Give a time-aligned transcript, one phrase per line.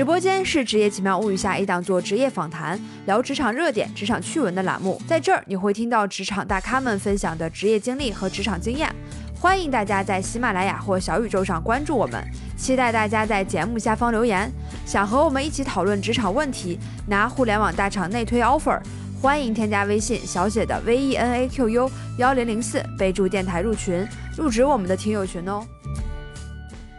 [0.00, 8.90] 直播间是《职业奇妙物语》下一档做职业访谈、聊职场热点、职场趣闻的栏目，在这儿你会听到职场大咖们分享的职业经历和职场经验。
[9.38, 12.24] 欢迎大家在喜马拉雅或小宇宙上关注我们，
[12.56, 14.50] 期待大家在节目下方留言。
[14.86, 18.80] 想和我们一起讨论职场问题，拿互联网大厂内推 offer，
[19.20, 25.62] 欢迎添加微信小写的 V E N A Q U 幺零零四，备注电台入群，入职我们的听友群哦。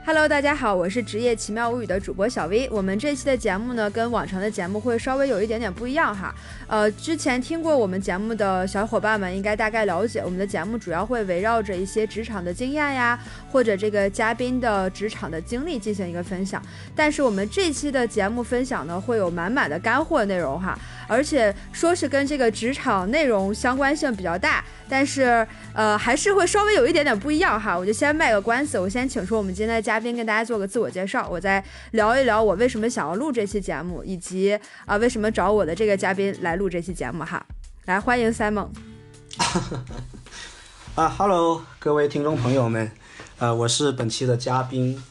[0.03, 2.67] Hello，大家好，我是职业奇妙物语的主播小 V。
[2.71, 6.33] 我们这期的节目呢，跟往常的节目会稍微有一点点不一样哈。
[6.67, 13.17] 呃，之前听过我们节目的小伙伴们应该大概了解，我们的节目主要会围绕着一些职场的经验呀，
[13.51, 16.59] 或者这个嘉宾的职场的经历进行一个分享。
[16.95, 20.77] 但是我们这期的节目分享呢，会有满满的干货内容哈，
[21.11, 27.77] 而且说是跟这个职场内容相关性比较大，但是呃，还是会稍微有一点点不一样哈。
[27.77, 31.61] 我就先卖个关子，我先请出我们今天的嘉宾跟大家做个自我介绍，我再
[31.91, 37.45] 聊一聊我为什么想要录这期节目，以及啊为什么找我的这个嘉宾来录这期节目哈。
[37.87, 38.69] 来，欢迎 Simon。
[40.95, 42.89] 啊，Hello，各位听众朋友们，
[43.37, 45.03] 呃，我是本期的嘉宾，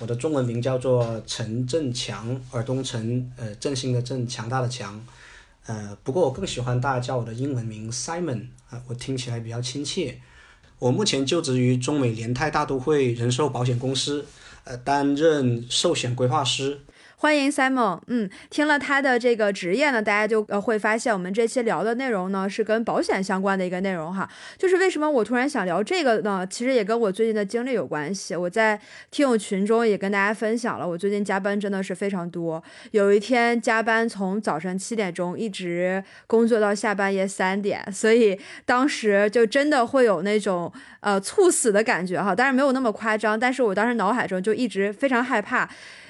[0.00, 5.02] 我的中文名叫做陈振强，耳东陈，呃，振兴的振，强大的强，
[5.66, 10.20] 呃，不过我更喜欢大家叫我的英文名 Simon 啊，我听起来比较亲切。
[10.78, 14.24] 我目前就职于中美联泰大都会人寿保险公司，
[14.64, 16.80] 呃，担任寿险规划师。
[17.18, 24.28] 欢迎 Simon，嗯，听了他的这个职业呢，大家就呃会发现我们这期聊的内容呢是跟保险相关的一个内容哈。
[24.58, 26.46] 就是为什么我突然想聊这个呢？
[26.46, 28.36] 其实也跟我最近的经历有关系。
[28.36, 28.78] 我在
[29.10, 32.62] 听友群中也跟大家分享了，我最近加班真的是非常多。
[32.90, 42.34] 有一天加班从早上七点钟一直工作到下半夜三点，所以当时就真的会有那种呃猝死的感觉哈。
[42.34, 45.66] 当然没有那么夸张，但是我当时脑海中就一直非常害怕。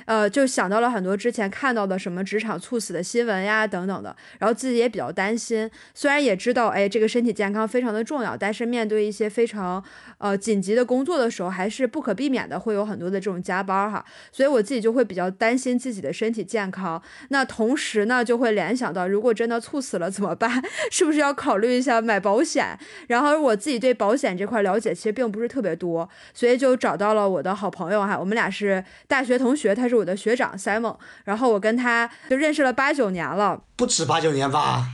[0.06, 5.70] 呃，就想到了很多之前看到的什么职场猝死的新闻呀，等等的，然后自己也比较担心。
[5.94, 9.82] 虽然也知道，哎，这个身体健康非常的重要，但是面对一些非常
[10.18, 14.04] 呃紧急的工作的时候，还是不可避免的会有很多的这种加班哈。
[14.30, 17.02] 所以我自己就会比较担心自己的身体健康。
[17.30, 20.62] 那同时呢，就会联想到，如果真的猝死了怎么办？
[20.88, 22.78] 是不是要考虑一下买保险？
[23.08, 29.95] 然后我自己对保险这块了解其实并不是特别多，所以就找到了我的好朋友哈，我们俩是大学同学，他是。
[29.96, 34.86] 我的学长 Simon，然后我跟他就认识了八九年了，不止八九年吧？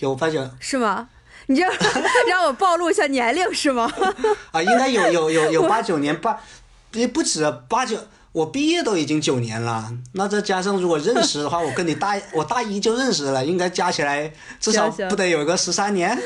[0.00, 1.08] 有八九 是吗？
[1.46, 1.64] 你就
[2.28, 3.90] 让我暴露一下年龄是吗？
[4.52, 6.38] 啊，应该有有有有八九年八，
[6.92, 7.96] 也不止八九，
[8.32, 9.90] 我毕业都已经九年了。
[10.12, 14.30] 那再加上如果认识的话，我跟你大我大一就认识了，应该加起来
[14.60, 16.16] 至少不得有个十三年。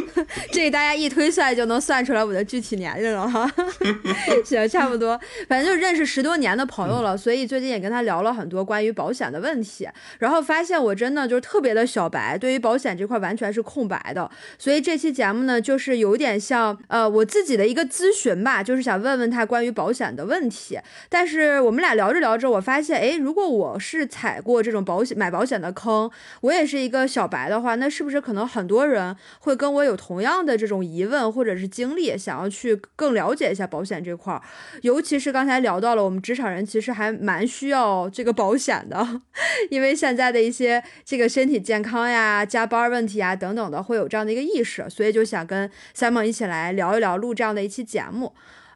[0.50, 3.28] 这大家一推算就能算出来我的具体年龄了。
[3.28, 3.50] 哈，
[4.44, 9.88] 行，差不多，反正就认识十多年的朋友了，所以最近也跟他聊了很多关于保险的问题，
[10.18, 26.10] 然后发现我真的就是特别的小白，对于保险这块完全是空白的，所以这期节目呢，就是有点像呃我自己的一个咨询吧，就是想问问他关于保险的问题，但是我们俩聊着聊着，我发现，哎，如果我是踩过这种保险买保险的坑，
[26.40, 29.81] 我也是一个小白的话，那是不是可能很多人会跟我。
[29.84, 34.42] 有同样的这种疑问或者是经历，想要去更了解一下保险这块儿，
[34.82, 39.20] 尤其是刚才聊到了，我们职场人其实还蛮需要这个保险的，
[39.70, 48.32] 因为现在的一些这个身体健康呀、加班问题啊等等的，会有这样的一个意识，所以就想跟三毛一起来聊一聊，录这样的一期节目。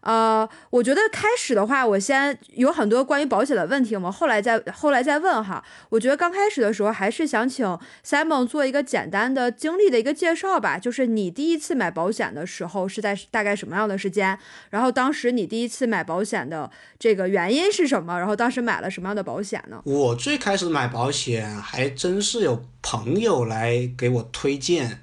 [0.07, 5.65] 呃，我觉得开始的话，我先有很多关于保险的问题，我们后来再后来再问哈。
[5.89, 7.67] 我觉得刚开始的时候，还是想请
[8.07, 10.79] Simon 做一个简单的经历的一个介绍吧。
[10.79, 14.39] 就是你第一次买保险的时候是在大概什么样的时间？
[14.71, 18.17] 然后当时你第一次买保险的这个原因是什么？
[18.17, 19.83] 然后当时买了什么样的保险呢？
[19.85, 25.03] 我最开始买保险还真是有朋友来给我推荐，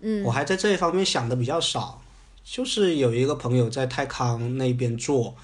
[0.00, 1.99] 嗯，我还在这一方面想的比较少。
[2.52, 5.36] 就是有一个朋友在泰康那边做，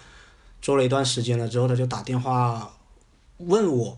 [0.61, 2.77] 做了一段时间了之后，他就打电话
[3.37, 3.97] 问我。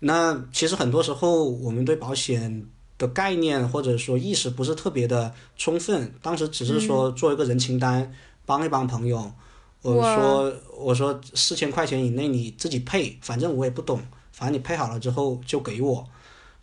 [0.00, 2.66] 那其实很多时候我们对保险
[2.98, 8.14] 的概念或者说意识不是特别的充分，当时只是说做一个人情单，
[8.44, 9.32] 帮一帮朋友。
[9.80, 14.02] 我说我说四千块钱以内你自己配，反正我也不懂，
[14.32, 16.06] 反正你配好了之后就给我。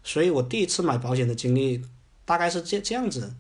[0.04, 1.82] 所以我第一次买保险的经历
[2.24, 3.34] 大概是这这样子。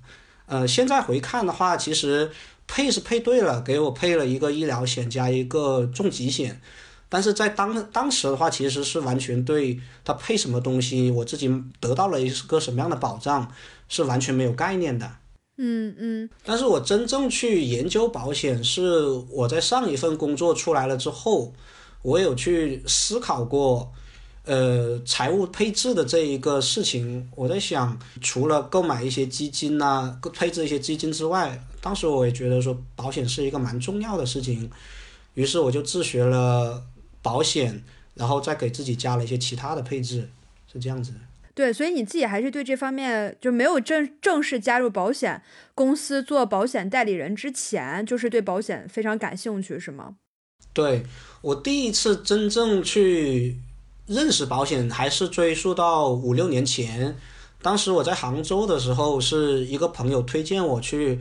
[0.47, 2.31] 呃，现在回看的话，其实
[2.65, 6.59] 配是配对了，给我配了一个医疗险加一个重疾险，
[7.07, 11.49] 但是在当当时的话，其实是完全对它配什么东西，我自己
[11.79, 13.51] 得到了一个什么样的保障，
[13.87, 15.09] 是完全没有概念的。
[15.57, 16.29] 嗯嗯。
[16.43, 21.53] 但是我真正去研究保险，是我在上一份工作出来了之后，
[22.03, 23.91] 我有去思考过，
[24.47, 34.71] 呃财务配置的这一个事情，我在想，除了购买一些基金呐、配置一些基金之外，当时我也觉得说保险是一个蛮重要的事情，
[35.35, 36.83] 于是我就自学了
[37.21, 37.83] 保险，
[38.15, 40.29] 然后再给自己加了一些其他的配置，
[40.71, 41.13] 是这样子。
[41.53, 45.41] 对，所以你自己还是对这方面就没有正正式加入保险
[45.73, 50.15] 公司做保险代理人之前，就是对保险非常感兴趣，是吗？
[50.71, 51.03] 对
[51.41, 53.57] 我第一次真正去
[54.07, 57.17] 认识保险，还是追溯到五六年前。
[57.61, 61.19] 当时我在杭州的时候，是一个朋友推荐我去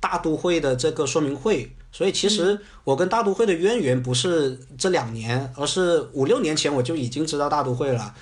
[0.00, 8.14] 大都会的这个说明会，所以其实我跟大都会的渊源不是这两年，而是五六年前我就已经知道大都会了。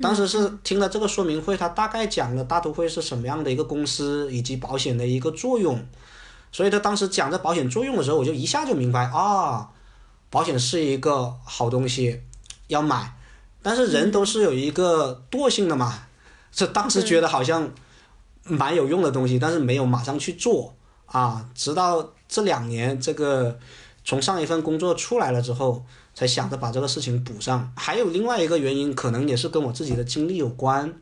[0.00, 5.84] 当时是听了这个说明会，他大概讲了大都会是什么样的一个公司，以及保险的一个作用。
[6.52, 9.68] 所以他当时讲这保险作用的时候，我就一下就明白啊，
[10.30, 12.22] 保险是一个好东西，
[12.68, 13.17] 要买。
[13.62, 16.06] 但是人都是有一个惰性的嘛，
[16.52, 17.70] 这当时觉得好像
[18.44, 20.74] 蛮有用的东西，但是没有马上去做
[21.06, 21.48] 啊。
[21.54, 23.58] 直到这两年，这个
[24.04, 25.84] 从上一份工作出来了之后。
[26.14, 31.00] 才想着把这个事情补上，还有另外一个原因，可能也是跟我自己的经历有关。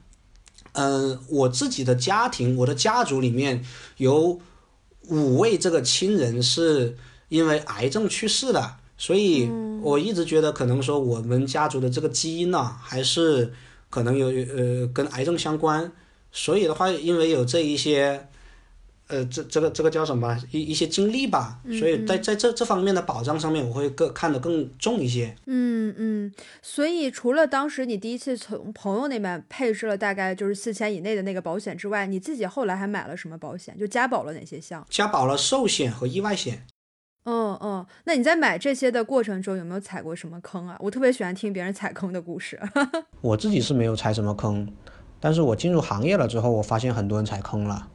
[0.72, 3.64] 嗯，我自己的家庭，我的家族里面
[3.96, 4.38] 有
[5.08, 6.98] 五位这个亲人是
[7.30, 9.48] 因为癌症去世的，所以
[9.82, 13.52] 我一直觉得可能说我们家族的这个基因呢，还是
[13.90, 15.90] 可能有呃跟癌症相关。
[16.32, 18.28] 所以的话，因为有这一些。
[19.08, 25.32] 呃，这这个这个叫什么一一些经历吧，所以在在这这方面的保障上面，我会更看得更重一些。
[25.46, 33.78] 嗯嗯，所以除了当时你第一次从朋友那边配置了大概就是四千以内的那个保险之外，你自己后来还买了什么保险？
[33.78, 34.84] 就加保了哪些项？
[34.90, 36.66] 加保了寿险和意外险。
[37.26, 40.76] 嗯嗯，那你在买这些的过程中有没有踩过什么坑啊？
[40.80, 42.58] 我特别喜欢听别人踩坑的故事。
[43.20, 44.66] 我自己是没有踩什么坑，
[45.18, 47.88] 但是我进入行业了之后，我发现很多人踩坑了。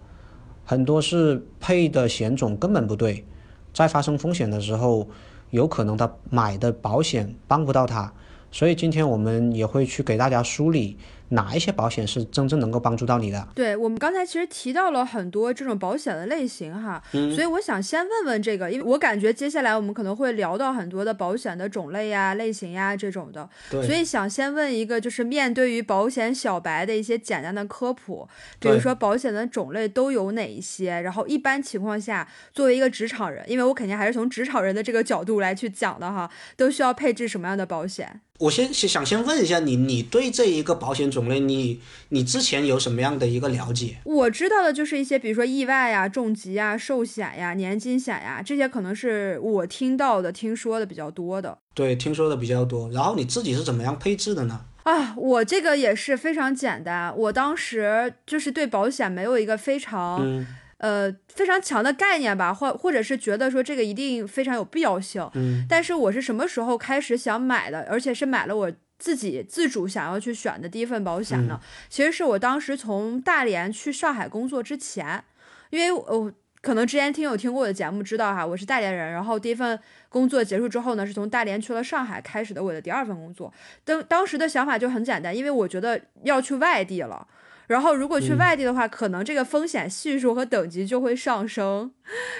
[0.65, 3.25] 很多是配的险种根本不对，
[3.73, 5.07] 在发生风险的时候，
[5.49, 8.13] 有可能他买的保险帮不到他，
[8.51, 10.97] 所以今天我们也会去给大家梳理。
[11.31, 13.47] 哪一些保险是真正能够帮助到你的？
[13.55, 28.27] 对我们刚才其实提到了很多这种保险的类型哈，所以我想先问问这个，因为我感觉接下来我们可能会聊到很多的保险的种类呀、类型呀这种的，所以想先问一个，就是面对于保险小白的一些简单的科普，
[28.59, 38.19] 比如说保险的种类都有哪一些，然后一般情况下作为一个职场人，因为我肯定还是从职场人的这个角度来去讲的哈，都需要配置什么样的保险？
[38.41, 41.79] 我先想先问一下你，你对这一个保险种类，你
[42.09, 43.97] 你之前有什么样的一个了解？
[44.03, 51.55] 我知道的就是一些，比如说意外呀、重疾呀、寿险呀、年金险呀，这些可能是我听到的、听说的比较多的。
[51.75, 52.89] 对，听说的比较多。
[52.89, 54.61] 然后你自己是怎么样配置的呢？
[54.83, 57.15] 啊，我这个也是非常简单。
[57.15, 60.43] 我当时就是对保险没有一个非常。
[60.81, 65.29] 呃，非常强的概念吧，或或者是觉得说这个一定非常有必要性。
[65.35, 71.61] 嗯，但是我是什么时候开始想买的，而且是买了我自己自主想要去选的第一份保险呢？
[71.87, 75.23] 其实是我当时从大连去上海工作之前，
[75.69, 79.79] 因为我可能之前听有听过我的节目知道哈，我是大连人，然后第一份
[80.09, 83.53] 工作结束之后呢，是从大连去了上海，开始的我的第二份工作。
[83.83, 87.27] 当当时的想法就很简单，因为我觉得要去外地了。
[87.71, 91.89] 然后，如果去外地的话，可能这个风险系数和等级就会上升。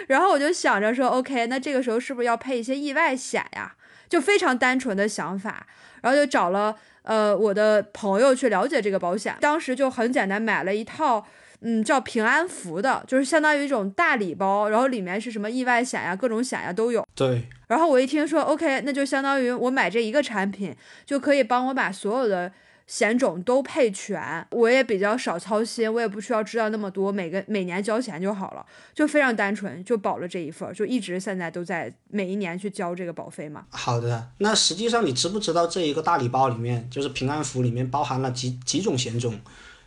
[0.08, 3.74] 然后我就想着说，OK，那这个时候是不是要配一些意外险呀？
[4.10, 5.66] 就非常单纯的想法。
[6.02, 9.34] 然后就找了呃我的朋友去了解这个保险。
[9.40, 11.26] 当时就很简单，买了一套
[11.62, 14.68] 嗯叫平安福的，就是相当于一种大礼包。
[14.68, 17.08] 然后里面是什么意外险呀、各种险呀都有。
[17.16, 17.48] 对。
[17.70, 22.52] 然后我一听说，OK，那就相当于我买这一个产品就可以帮我把所有的。
[22.92, 33.64] 险种都配全，我也比较少操心，我也不需要知道那么多，每个每年交钱就好了，就非常单纯，就保了这一份，就一直现在都在每一年去交这个保费嘛。
[33.70, 39.40] 好的，那实际上你知不知道这一个大礼包里面，就是平安符里面包含了几几种险种？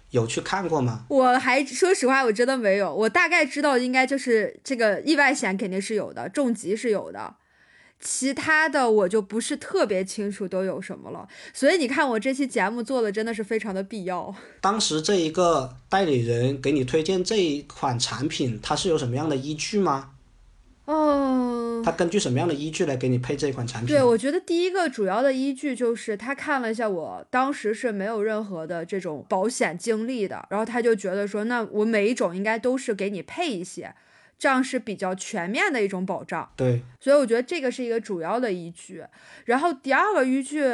[0.08, 1.04] 有去看过吗？
[1.11, 7.34] 我还说实话，我真的没有，我大概知道应该就是这个意外险肯定是有的，重疾是有的。
[8.00, 14.34] 其他的我就不是特别清楚都有什么了，所以你看我这期节目做的真的是非常的必要。
[14.60, 20.10] 当时这一个代理人给你推荐这一款产品，他是有什么样的依据吗？
[20.84, 23.94] 哦，他根据什么样的依据来给你配这款产品？
[23.94, 33.94] 对，我觉得第一个主要的依据就是他看了一下我当时是没有任何的这种保险经历的，然后他就觉得说，那我每一种应该都是给你配一些。
[34.38, 36.49] 这样是比较全面的一种保障。
[36.57, 39.03] 对，所以我觉得这个是一个主要的依据。
[39.47, 40.64] 然后第二个依据，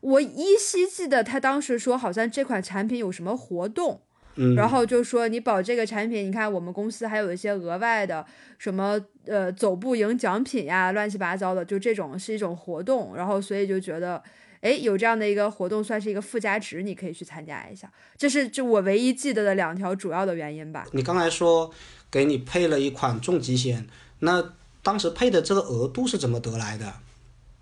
[0.00, 4.00] 我依稀记得他当时说，好像这款产品有什么活动。
[4.36, 8.24] 嗯，然后就说你保这个产品，你看我们公司还有一些额外的
[8.56, 13.14] 什么呃走步赢奖品呀，乱七八糟的，就这种是一种活动。
[13.14, 14.22] 然后所以就觉得，
[14.62, 17.92] 哎，有这样的一个活动算是一个附加值，你可以去参加一下。
[18.16, 20.86] 这是就我唯一记得的两条主要的原因吧。
[20.92, 21.70] 你刚才说
[22.12, 23.88] 给你配了一款重疾险，
[24.20, 24.52] 那
[24.82, 26.92] 当时配的这个额度是怎么得来的？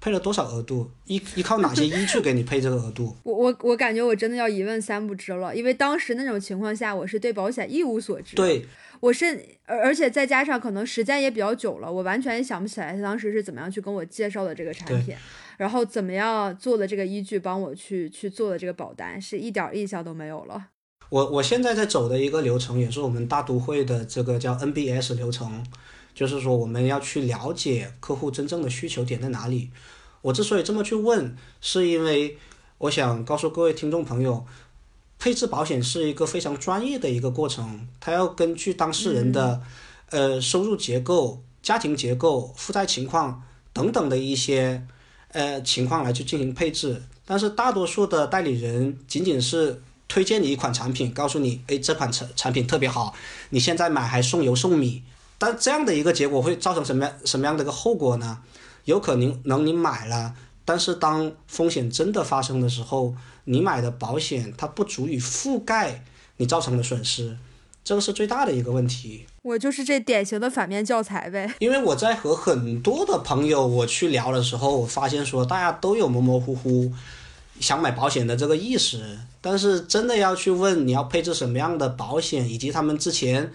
[0.01, 0.91] 配了多少额度？
[1.05, 3.15] 依依靠哪些 依据给你配这个额度？
[3.23, 8.35] 我我我感觉我真的要一问三不知了，因为当时那种情况下，我是对保险一无所知。
[8.35, 8.67] 对，
[8.99, 9.27] 我是
[9.67, 15.15] 而而且再加上可能时间也比较久了，我完全想不起来他当时是怎么样去跟我介绍的这个产品，
[15.59, 20.69] 然后怎么样做的这个依据帮我去去做的这个保单，是一点印象都没有了。
[21.11, 25.65] 我我现在在走的一个流程，也是我们大都会的这个叫 NBS 流程。
[26.13, 29.71] 就是说，我们要去了解客户真正的需求点在哪里。
[30.23, 32.37] 我之所以这么去问，是因为
[32.79, 34.45] 我想告诉各位听众朋友，
[35.19, 39.63] 配置保险是一个非常专业的一个过程，它要根据当事人的
[40.11, 44.85] 呃收入结构、家庭结构、负债情况等等的一些
[45.29, 47.03] 呃情况来去进行配置。
[47.25, 53.15] 但是大多数的代理人仅仅是推荐你一款产品，告诉你，哎，这款产产品特别好，
[53.51, 55.03] 你现在买还送油送米。
[55.39, 58.41] 但这样的一个结果会造成什么样什么样的一个后果呢？
[58.85, 63.15] 有可能能你买了，但是当风险真的发生的时候，
[63.45, 66.05] 你买的保险它不足以覆盖
[66.39, 67.39] 你造成的损失，
[67.85, 69.27] 这个是最大的一个问题。
[69.43, 71.55] 我就是这典型的反面教材呗。
[71.61, 76.93] 因为我在和很多的朋友我去聊的时候，我发现说大家都有模模糊糊
[77.61, 83.53] 想买保险的这个意识，但是真的要去问你要配置什么样的保险，以及他们之前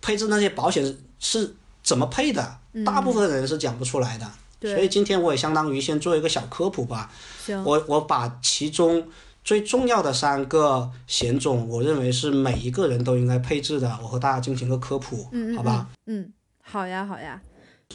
[0.00, 0.96] 配置那些保险。
[1.24, 2.58] 是怎么配的？
[2.84, 4.28] 大部分人是讲不出来的。
[4.60, 7.08] 所以今天我也相当于先做一个小科普吧。
[7.46, 7.62] 行。
[7.62, 9.06] 我我把其中
[9.44, 15.86] 最重要的三个险种，我认为是每一个人都应该配置的，我和大家进行个科普，好吧？
[16.06, 17.40] 嗯，好呀，好呀。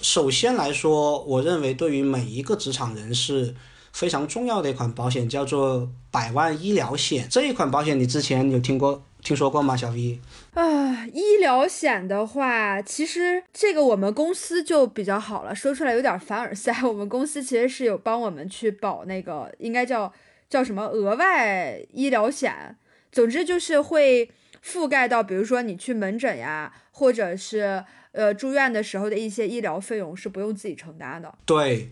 [0.01, 3.54] 首先来说，我认为对于每一个职场人士
[3.98, 7.27] 非常重要的一款保险叫做百万医疗险。
[7.32, 9.04] 这一款保险你之前有听过？
[9.24, 10.20] 听说过吗，小 V？
[10.54, 16.84] 啊，医疗险的话，其实这个我们公司就比较好了，说出来有点凡尔赛。
[16.84, 20.13] 我们公司其实是有帮我们去保那个，应该叫
[20.48, 22.77] 叫什么额外医疗险。
[23.12, 24.30] 总之就是会
[24.63, 31.34] 覆盖到，比如说你去门诊呀，或者是呃住院的时候的一些医疗费用是不用自己承担的。
[31.48, 31.92] 对，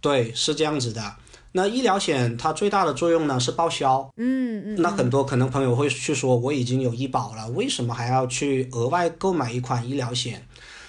[0.00, 1.14] 对，是这样子的。
[1.56, 10.48] 那医疗险它最大的作用呢是报销，嗯嗯，那很多可能朋友会去说我已经有医保了，为什么还要去额外购买一款医疗险？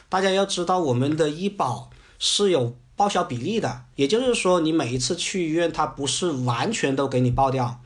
[0.10, 7.80] 大家要知道我们的医保是有报销比例的，也就是说你每一次去医院它不是完全都给你报掉，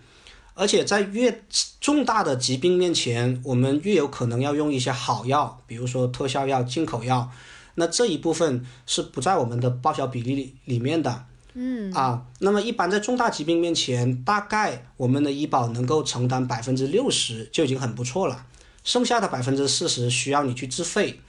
[0.53, 1.43] 而且在越
[1.81, 7.29] 重大的疾病面前，我们越有可能要用一些好药，比如说特效药、进口药，
[7.75, 11.25] 那这一部分是不在我们的报销比例里面的。
[11.53, 18.46] 嗯啊，那么一般在重大疾病面前，大概我们的医保能够承担百分之六十就已经很不错了，
[18.84, 21.20] 剩下的百分之四十需要你去自费。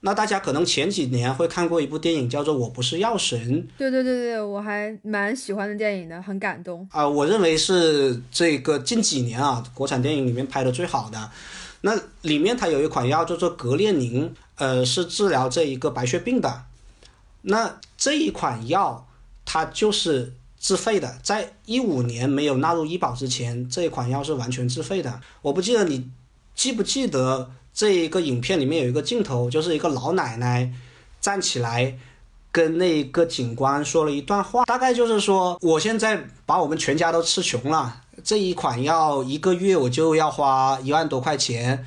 [0.00, 3.62] 那大家可能前几年会看过一部电影，叫做《我不是药神》。
[3.78, 7.08] 对对对对，我还蛮喜欢的电影的，很感动啊。
[7.08, 11.30] 我认为是这个近几年啊，国产电影里面拍的最好的。
[11.80, 16.64] 那里面它有一款药叫做格列宁，呃，是治疗这一个白血病的。
[17.42, 19.06] 那这一款药。
[19.44, 25.20] 它就是自费的，在一五年没有纳入医保之前，这一款药是完全自费的。
[25.42, 26.10] 我不记得你
[26.54, 30.72] 记不记得这一个影片里面有一个镜头，就是一个老奶奶
[31.20, 31.98] 站起来
[32.50, 41.84] 跟那个警官说了一段话，大概就是说，我现在把我们全家都吃穷了，这一款药一个月我就要花一万多块钱，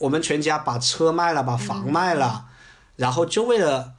[0.00, 2.46] 我们全家把车卖了，把房卖了，
[2.96, 3.92] 然后就为了。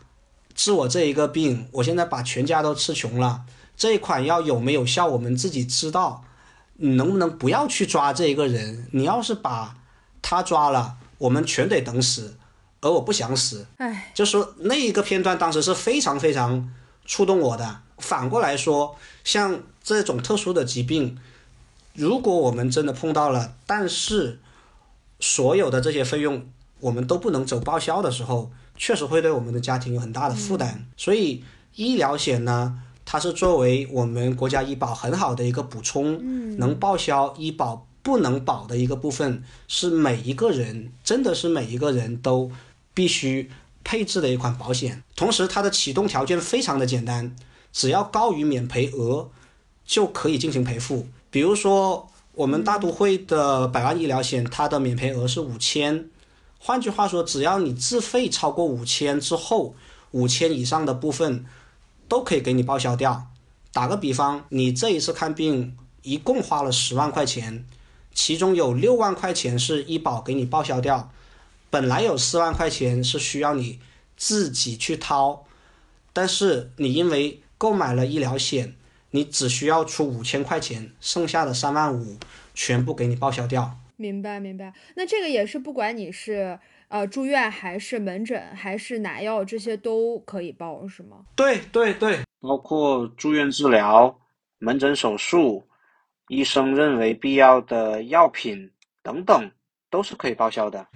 [0.58, 3.46] 治我这一个病，我现在把全家都吃穷了。
[3.78, 6.26] 这一款药有没有效，我们自己知道。
[6.80, 8.88] 你能不能不要去抓这一个人？
[8.92, 9.78] 你要是把
[10.22, 12.36] 他抓了，我们全得等死。
[12.82, 13.66] 而我不想死。
[13.78, 16.72] 哎，就说那一个片段当时是非常非常
[17.06, 17.82] 触动我的。
[18.00, 21.20] 反过来说，像这种特殊的疾病，
[21.94, 24.40] 如果我们真的碰到了，但是
[25.20, 26.48] 所有的这些费用
[26.80, 28.52] 我们都不能走报销的时候。
[28.78, 31.44] 确实会对我们的家庭有很大的负担，所以
[31.76, 42.52] 医疗险呢，它是作为我们国家医保很好的一个补充，能报销医保不能保的一个部分，是每一个人真的是每一个人都
[42.94, 43.50] 必须
[43.84, 45.04] 配置的一款保险。
[45.16, 47.36] 同时，它的启动条件非常的简单，
[47.74, 49.30] 只要高于免赔额
[49.86, 51.08] 就可以进行赔付。
[51.30, 56.10] 比如说，我们大都会的百万医疗险，它的免赔额是五千。
[56.60, 59.76] 换句话说，只要你自费超过五千之后，
[60.12, 61.46] 五千以上的部分
[62.08, 63.28] 都可以给你报销掉。
[63.72, 67.66] 打个比方，你这一次看病一共花了十万块钱，
[68.14, 71.12] 其中有六万块钱是医保给你报销掉，
[71.70, 73.80] 本来有四万块钱是需要你
[74.16, 75.46] 自己去掏，
[76.12, 78.76] 但是你因为购买了医疗险，
[79.12, 82.18] 你只需要出五千块钱，剩下的三万五
[82.56, 83.78] 全部给你报销掉。
[83.98, 91.26] 明白明白，那这个也是不管你是呃住院还是门诊还是拿药，这些都可以报是吗？
[91.36, 94.20] 对对对，包括住院治疗、
[94.60, 95.68] 门诊手术、
[96.28, 98.70] 医生认为必要的药品
[99.02, 99.52] 等等，
[99.90, 100.88] 都是可以报销的。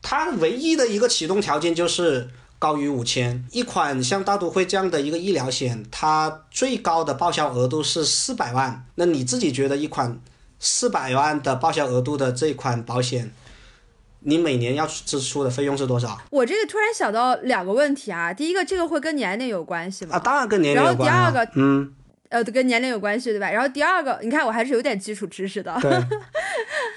[0.00, 2.28] 它唯一的一个启动条件就是
[2.60, 3.44] 高于五千。
[3.50, 8.86] 一款像大都会这样的一个医疗险，它最高的报销额度是四百万。
[8.94, 10.20] 那你自己觉得一款？
[10.58, 13.30] 四百万的报销额度的这款保险，
[14.20, 16.18] 你每年要支出的费用是多少？
[16.30, 20.16] 我这个突然想到两个问题啊，第一个，这个会跟年龄有关系吗？
[20.16, 21.08] 啊，当然跟年龄有关。
[21.08, 21.94] 然后第二个，嗯，
[22.30, 23.50] 呃，跟年龄有关系对吧？
[23.50, 25.78] 然后第二个，你看我还是有点基础知识的。
[25.80, 25.90] 对。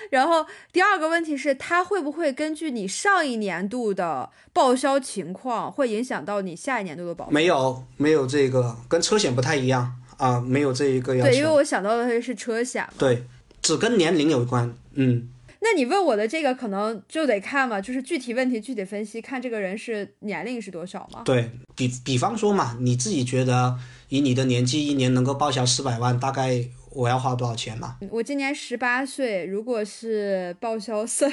[0.09, 7.29] 然后第二个问题是，它会不会根据你上一年度的报销情况，会影响到你下一年度的保？
[7.29, 11.29] 没有，没有这个，跟车险不太一样啊，没有这一个要求。
[11.29, 12.87] 对，因为我想到的是车险。
[12.97, 13.23] 对。
[13.61, 15.29] 只跟年龄有关，嗯。
[15.61, 21.21] 那你问我的这个可能就得看嘛，就是具体问题具体分析，看这个人是年龄是多少嘛。
[21.25, 27.97] 对比，比方说嘛，你自己觉得以你的年纪，一年能够报销四百万，大概我要花多少钱嘛？
[28.09, 31.29] 我今年十八岁，如果是报销四，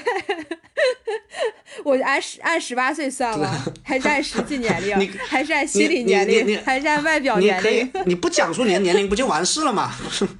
[1.84, 3.48] 我按十按十八岁算吗？
[3.84, 5.08] 还是按实际年龄？
[5.28, 6.60] 还是按心理年龄？
[6.64, 7.88] 还是按外表年龄？
[8.04, 9.92] 你不讲出年年龄不就完事了吗？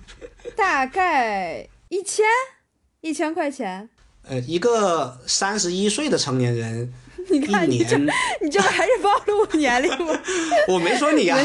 [0.57, 1.69] 大概。
[1.88, 2.25] 一千，
[3.00, 3.88] 一千块钱。
[4.28, 6.92] 呃，一个三十一岁的成年人，
[7.30, 7.96] 你看你这，
[8.42, 10.18] 你这还是暴露年龄吗？
[10.66, 11.38] 我没说你啊，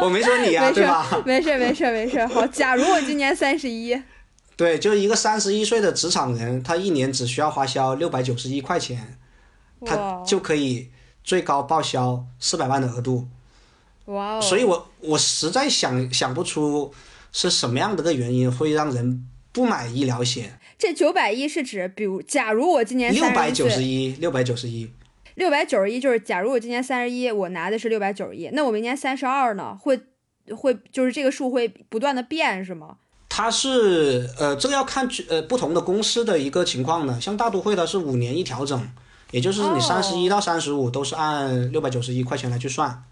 [0.00, 1.22] 我没说你啊，对吧？
[1.24, 2.26] 没事没事没事。
[2.26, 3.96] 好，假如我今年三十一，
[4.56, 9.16] 对，就是一个三十一岁的职场人，他一年只需要花销六百九十一块钱，
[9.86, 10.90] 他就可以
[11.22, 13.28] 最高报销四百万的额度。
[14.06, 14.40] 哇哦！
[14.40, 16.92] 所以我我实在想想不出。
[17.34, 20.58] 是什么样的个原因会让人不买医疗险？
[20.78, 24.88] 这九百一是指，比如，假如我今年六百九十一，六百九十一，
[25.34, 29.76] 六百九十一就是，假如我今年三十一，我拿的是六百九十一，那我明年三十二呢？
[29.80, 30.00] 会
[30.56, 32.98] 会就是这个数会不断的变是吗？
[33.28, 37.20] 它是呃，这个要看呃不同的公司的一个情况呢。
[37.20, 38.88] 像大都会的是五年一调整，
[39.32, 43.04] 也就是你三十一到三十五都是按六百九十一块钱来去算。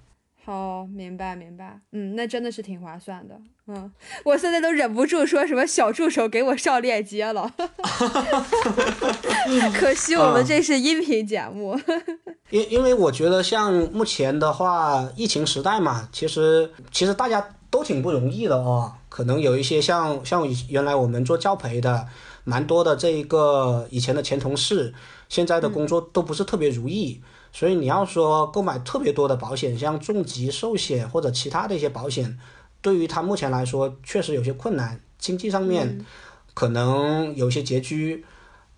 [0.45, 3.91] 好，明白明白，嗯，那真的是挺划算的，嗯，
[4.25, 7.49] 我现在都忍不住说什么小助手给我上链接了，
[9.79, 11.79] 可惜我们这是音频节目。
[12.51, 22.09] 因因为我觉得像目前的话，疫情时代嘛，其实其实大家都挺不容易的哦，可能有一些像像原来我们做教培的，
[22.43, 24.93] 蛮多的这一个以前的前同事，
[25.29, 27.23] 现在的工作都不是特别如意。
[27.53, 32.39] 所以你要说购买特别多的保险，像重疾寿险或者其他的一些保险，
[32.81, 36.05] 对于他目前来说确实有些困难，经济上面
[36.55, 38.25] 可能有些拮据。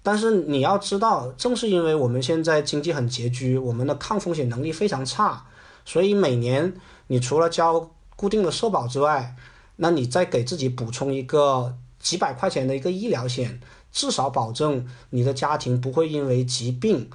[0.03, 5.47] 但是你要知道，正是因为我们现在经济很拮据，我们的抗风险能力非常差，
[5.85, 6.75] 所以每年
[7.07, 9.35] 你除了交固定的社保之外，
[9.77, 13.61] 那你再给自己补充一个几百块钱的一个医疗险，
[13.93, 17.09] 至少保证你的家庭不会因为疾病。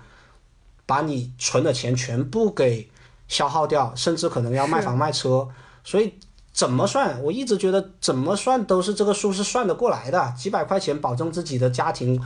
[0.89, 2.89] 把你存的钱全部给
[3.27, 5.47] 消耗掉，甚至可能要卖房卖车，
[5.83, 6.15] 所以
[6.51, 7.21] 怎么算？
[7.21, 10.33] 我一直觉得怎么算都是这个数是算得过来的。
[10.35, 12.19] 几百块钱保证自己的家庭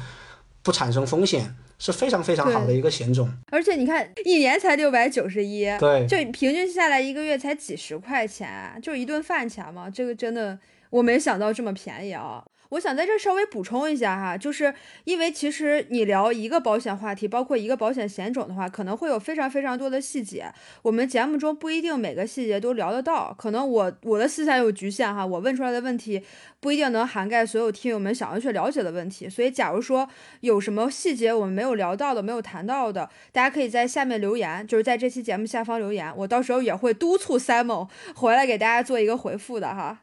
[0.62, 3.30] 不产生风险，是非常非常好的一个险种。
[3.52, 9.90] 而且你看，一年才六百九十一，对，就平均下来一个月才几十块钱，就一顿饭钱嘛。
[9.90, 10.58] 这个真的
[10.90, 12.42] 我没想到这么便宜啊。
[12.70, 14.74] 我想在这稍微补充一下哈，就是
[15.04, 26.24] 因为其实你聊一个保险话题，包括一个保险险种的话，可能会有非常非常多的细节，我们节目中不一定每个细节都聊得到，可能我我的思想有局限哈，我问出来的问题
[26.60, 40.00] 不一定能涵盖所有听友们想要去了解的问题，所以假如说有什么细节我们没有聊到的、没有谈到的，大家可以在下面留言，就是在这期节目下方留言，我到时候也会督促 Simon 回来给大家做一个回复的哈。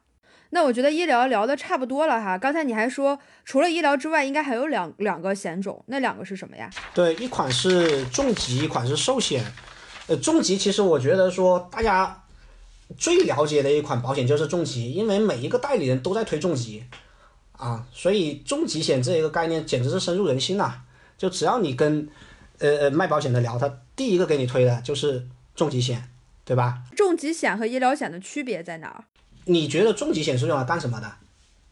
[0.51, 2.37] 那我觉得医疗聊的差不多了哈。
[2.37, 6.69] 刚才你还说，除了医疗之外，应该还有两两个险种，那两个是什么呀？
[6.93, 9.45] 对，一款是重疾，一款是寿险。
[10.09, 12.25] 呃，重疾其实我觉得说大家
[12.99, 16.83] 最了解的一款保险就是重疾，因为每一个代理人都在推重疾
[17.53, 20.83] 啊，所以重疾险这一个概念简直是深入人心呐。
[21.17, 22.09] 就只要你跟
[22.59, 26.11] 呃呃卖保险的聊，他第一个给你推的就是重疾险，
[26.45, 26.83] 对吧？
[26.97, 29.05] 重疾险和医疗险的区别在哪儿？
[29.45, 31.13] 你觉得重疾险是用来干什么的？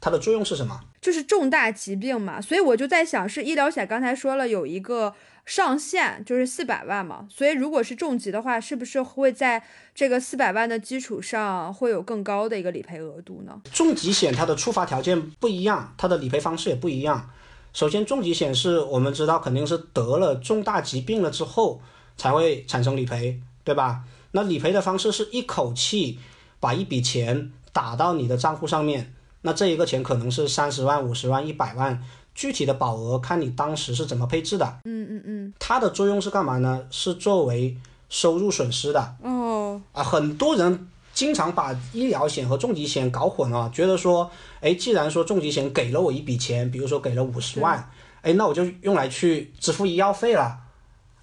[0.00, 0.80] 它的作用是什么？
[1.00, 5.12] 就是重大疾病嘛，所以我就在想，是医疗险刚才说了有一个
[5.44, 9.60] 上限，就是四百万嘛，所以如果是重疾的话，是不是会在
[9.96, 13.60] 这个四百万的基础上会有更高的一个理赔额度呢？
[13.72, 17.30] 重疾险它的触发条件不一样，它的理赔方式也不一样。
[17.72, 21.82] 首先，重疾险是我们知道肯定是得了重大疾病了之后
[22.16, 24.02] 才会产生理赔，对吧？
[24.30, 26.20] 那理赔的方式是一口气
[26.60, 27.50] 把一笔钱。
[27.78, 32.02] 打到你的账户上面，那这一个钱可能是三十万、五十万、一百万，
[32.34, 34.80] 具体的保额看你当时是怎么配置的。
[34.84, 35.54] 嗯嗯嗯。
[35.60, 36.84] 它的作用是干嘛呢？
[36.90, 37.76] 是作为
[38.08, 39.14] 收入损失的。
[39.22, 39.80] 哦。
[39.92, 44.28] 啊，很多人经常把医疗险和重疾险搞混了，觉得说，
[44.60, 47.88] 哎，既然说重疾险给了我一笔钱，比如说给了五十万，
[48.22, 50.58] 哎，那我就用来去支付医药费了。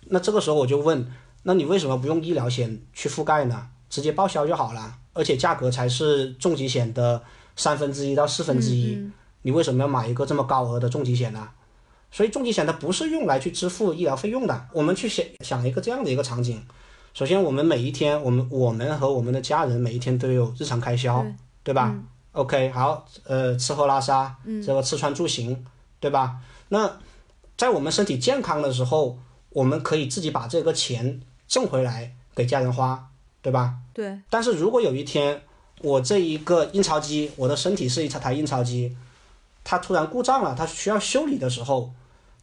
[0.04, 1.06] 那这个时候我就问，
[1.44, 3.68] 那你为什么不用医疗险去覆盖呢？
[3.90, 5.00] 直接报销就好了。
[5.16, 7.24] 而且价格才是重疾险的
[7.56, 9.10] 三分之一到四分之一，
[9.44, 11.48] 你为什么要买一个这么高额的重疾险呢？
[12.12, 14.68] 所以重疾险它不是用来去支付医疗费用的。
[14.74, 16.62] 我们去想想一个这样的一个场景：
[17.14, 21.26] 首先，我们每一天，我们我们和我们的家人每一天都有日常开销，
[21.64, 21.96] 对吧
[22.34, 25.66] ？OK，好，呃，吃喝拉撒，这个吃穿住行，
[26.00, 26.38] 对吧？
[26.70, 27.00] 那
[27.58, 29.18] 在我们身体健康的时候，
[29.50, 33.10] 我们可以自己把这个钱挣回来给家人花。
[33.46, 33.76] 对吧？
[33.94, 34.20] 对。
[34.28, 35.44] 但是如果有一天
[35.82, 38.98] 我这一个印钞机，我的身体是一台印钞机，
[39.64, 41.94] 它突然故障了，它需要修理的时候，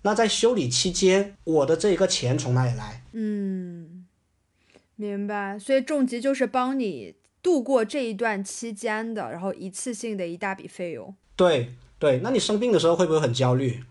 [0.03, 3.03] 那在修理期间，我的这一个钱从哪里来？
[3.11, 4.07] 嗯，
[4.95, 5.59] 明白。
[5.59, 11.13] 所以重疾就是帮你度过这一段期间的，然后一次性的一大笔费用。
[11.35, 13.83] 对对，那你生病的时候会不会很焦虑？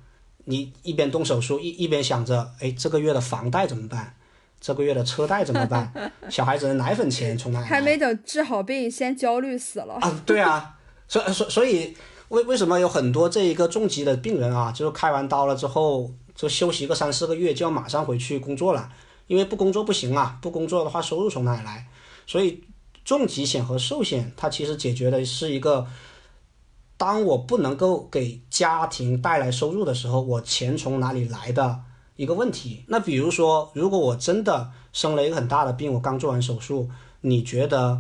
[0.45, 4.15] 你一边动手术，一一边想着，哎，这个月的房贷怎么办？
[4.62, 5.91] 这个月的车贷怎么办？
[6.30, 7.65] 小孩子的奶粉钱从哪来？
[7.65, 10.21] 还没等治好病，先焦虑死了啊！
[10.24, 11.97] 对啊，所所所以
[12.30, 18.88] 为为什么有很多这一个重疾的病人啊，就是开完刀了之后就休息个三四个月，就要马上回去工作了，
[19.26, 21.88] 因为不工作不行啊，不工作的话收入从哪里来？
[22.28, 22.63] 所以
[23.04, 25.88] 重疾险和寿险它其实解决的是一个，
[26.97, 31.80] 当我不能够给家庭带来收入的时候，我钱从哪里来的？
[32.21, 36.88] 一个问题，那比如说，如果我真的生了一个很大的病，我刚做完手术，
[37.21, 37.99] 你觉得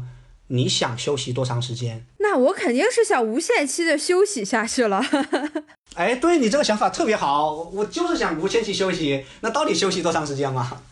[0.49, 2.05] 你想休息多长时间？
[2.19, 5.03] 那我肯定是想无限期的休息下去了。
[5.97, 9.25] 哎，对你这个想法特别好，我就是想无限期休息。
[9.39, 10.83] 那到底休息多长时间嘛？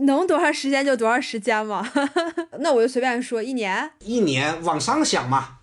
[0.00, 1.86] 能多长时间就多长时间嘛。
[2.60, 3.90] 那我就随便说，一年。
[4.02, 5.57] 一年往上想嘛。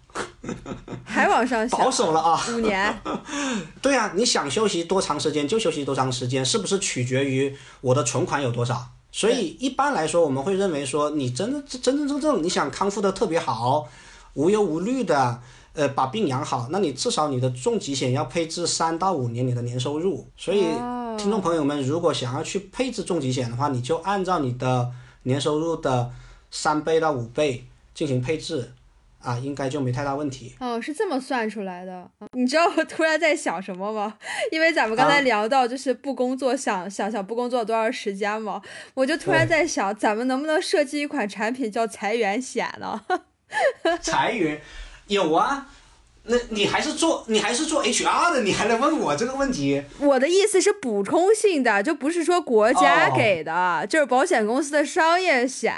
[1.03, 3.01] 还往上保守了啊，五年。
[3.81, 8.87] 对啊，你想休息多长时间就休息多长时间，是不是取决于我的存款有多少？
[9.11, 13.87] 所以一般来说，我们会认为说，你真的真真正正你想康复的特别好，
[14.33, 15.39] 无忧无虑的，
[15.71, 20.27] 呃，把病养好，那你至少你的重疾险要配置三到五年你的年收入。
[20.35, 20.65] 所以，
[21.17, 24.91] 听众朋友们，如果想要去配置重疾险的话，你就按照你的
[25.23, 26.11] 年收入的
[26.51, 28.73] 三倍到五倍进行配置。
[29.25, 30.55] 啊，应该就没太大问题。
[30.59, 32.09] 哦，是这么算出来的。
[32.33, 34.17] 你知道我突然在想什么吗？
[34.51, 38.61] 因为咱们刚才聊到就是不工作，想想想不工作多少时间嘛，
[38.93, 43.01] 我就突然在想，咱们能不能设计一款产品叫裁员险呢？
[44.01, 44.61] 裁员
[45.07, 45.67] 有啊。
[46.27, 49.83] 那你还是做你还是做 HR 的，你还来问我这个问题？
[49.99, 55.73] 我的意思是补充性的，就不是说国家给的，就是保险公司的商业险，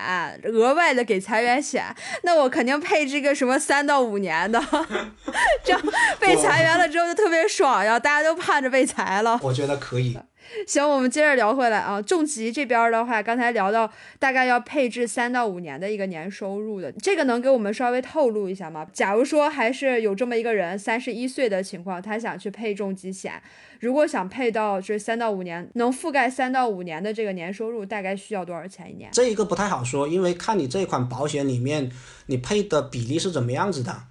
[0.45, 1.83] 额外的给裁员险。
[2.23, 4.61] 那我肯定配置个什么三到五年的，
[5.65, 5.81] 这样
[6.19, 9.39] 被裁员了之后就特别爽呀，大家都盼着被裁了。
[9.43, 10.17] 我觉得可以。
[10.65, 12.01] 行，我们接着聊回来啊。
[12.01, 18.87] 重疾这边的话，刚才聊到大概要配置三到五年的一个年收入的，这个能给我们稍微透露一下吗？
[18.93, 23.41] 假如说还是有这么一个人，三十一岁的情况，他想去配重疾险，
[23.79, 29.09] 如果想配到这三到五年，能覆盖三到五年的这个年收入，大概需要多少钱一年？
[29.11, 31.91] 这一个不太好说，因为看你这款保险里面
[32.27, 34.03] 你配的比例是怎么样子的。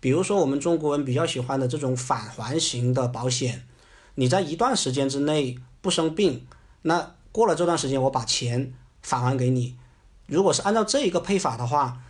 [0.00, 3.62] 比如说我们中国人比较喜欢的这种返还型的保险，
[4.16, 5.56] 你在一段时间之内。
[5.80, 6.46] 不生病，
[6.82, 9.76] 那过了这段时间，我把钱返还给你。
[10.26, 12.02] 如果是按照这一个配法的话，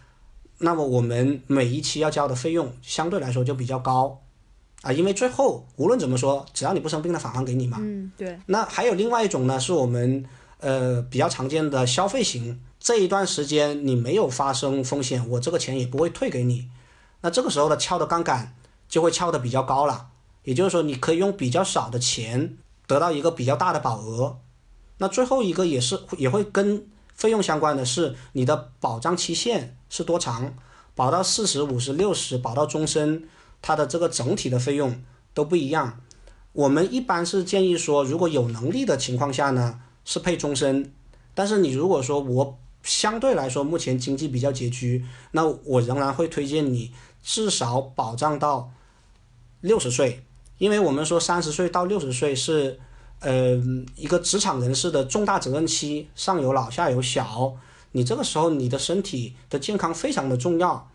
[0.59, 4.20] 那么我们每一期要交的费用相对来说就比较高
[4.83, 7.78] 啊，因为最后无论怎么说，只要你不生病，他返还给你嘛。
[7.81, 10.24] 嗯，对，那还有另外一种呢，是我们
[10.59, 16.68] 呃比较常见的消费型，这一段时间你没有发生风险，我这个钱也不会退给你。
[17.20, 18.54] 那这个时候的撬的杠杆
[18.88, 20.09] 就会撬的比较高了，
[20.44, 22.57] 也就是说你可以用比较少的钱
[22.88, 24.40] 得到一个比较大的保额。
[24.96, 30.55] 那最后一个也是也会跟费用相关的是你的保障期限是多长，
[30.96, 33.29] 保到四十五十六十，保到终身，
[33.62, 35.01] 它的这个整体的费用
[35.33, 36.01] 都不一样。
[36.53, 40.92] 我们一般是建议说，如果有能力的情况下呢，是配终身。
[41.35, 48.72] 但是你如果说我相对来说目前经济比较拮据，那我仍然会推荐你至少保障到
[49.61, 50.24] 六十岁，
[50.58, 52.78] 因为我们说三十岁到六十岁是
[53.20, 53.60] 呃
[53.96, 57.54] 一个职场人士的重大责任期，上有老下有小，
[57.92, 60.90] 你这个时候你的身体的健康非常的重要。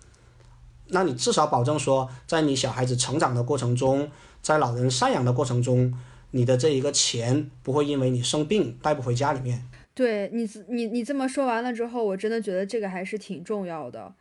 [0.88, 5.94] 那你至少保证说，在你小孩子成长的过程中，在老人赡养的过程中，
[6.32, 9.68] 你的这一个钱不会因为你生病带不回家里面。
[9.96, 14.14] 对你你你这么说完了之后，我真的觉得这个还是挺重要的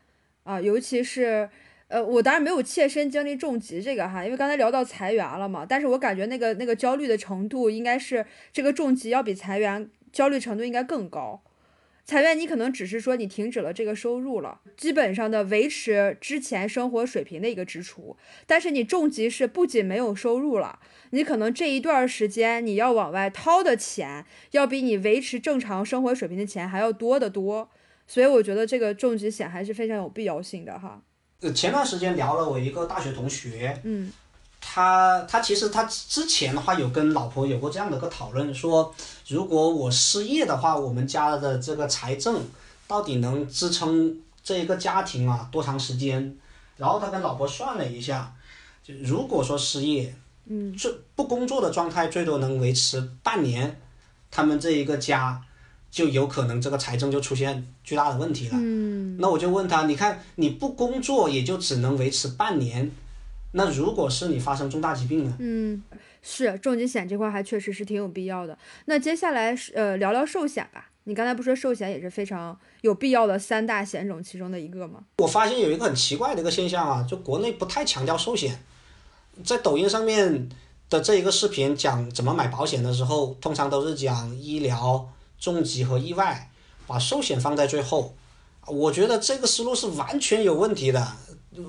[0.45, 1.51] 啊，尤其是
[1.93, 11.43] 呃，我当然没有切身经历重疾这个哈，因为刚才聊到裁员了嘛，但是我感觉那个那个焦虑的程度应该是这个重疾要比裁员焦虑程度应该更高。
[12.07, 20.79] 裁员你可能只是说你停止了这个收入了，基本上的维持之前生活水平的一个支出，但是你重疾是不仅没有收入了，
[21.11, 27.69] 你可能这一段时间你要往外掏的钱，要比你维持正常生活水平的钱还要多得多，
[28.07, 31.03] 所以我觉得这个重疾险还是非常有必要性的哈。
[31.43, 34.11] 呃，前段时间聊了我一个大学同学，嗯。
[34.65, 38.95] 他他其实他之前的话有跟老婆有过这样的一个讨论，说
[39.27, 42.41] 如果我失业的话，我们家的这个财政
[42.87, 46.37] 到底能支撑这一个家庭啊多长时间？
[46.77, 48.33] 然后他跟老婆算了一下，
[48.85, 50.15] 就如果说失业，
[50.47, 53.81] 嗯，最不工作的状态最多能维持半年，
[54.31, 55.43] 他们这一个家
[55.93, 58.55] 就有可能这个财政就出现巨大的问题了。
[58.59, 62.91] 嗯，那我就问他，你看你不工作也就只能维持半年。
[63.53, 65.37] 那如果是你发生重大疾病呢？
[65.39, 65.83] 嗯，
[66.23, 68.57] 是重疾险这块还确实是挺有必要的。
[68.87, 70.89] 那接下来是呃聊聊寿险吧。
[71.05, 75.01] 你刚才不说寿险也是非常有必要的三大险种其中的一个吗？
[75.19, 78.59] 我发现有一个很奇怪的一个现象啊，就国内不太强调寿险，
[79.45, 80.49] 在抖音上面
[80.89, 85.07] 的这一个视频讲怎么买保险的时候，通常都是讲医疗、
[85.43, 86.49] 重疾和意外，
[86.87, 88.15] 把寿险放在最后。
[88.69, 91.13] 我觉得这个思路是完全有问题的。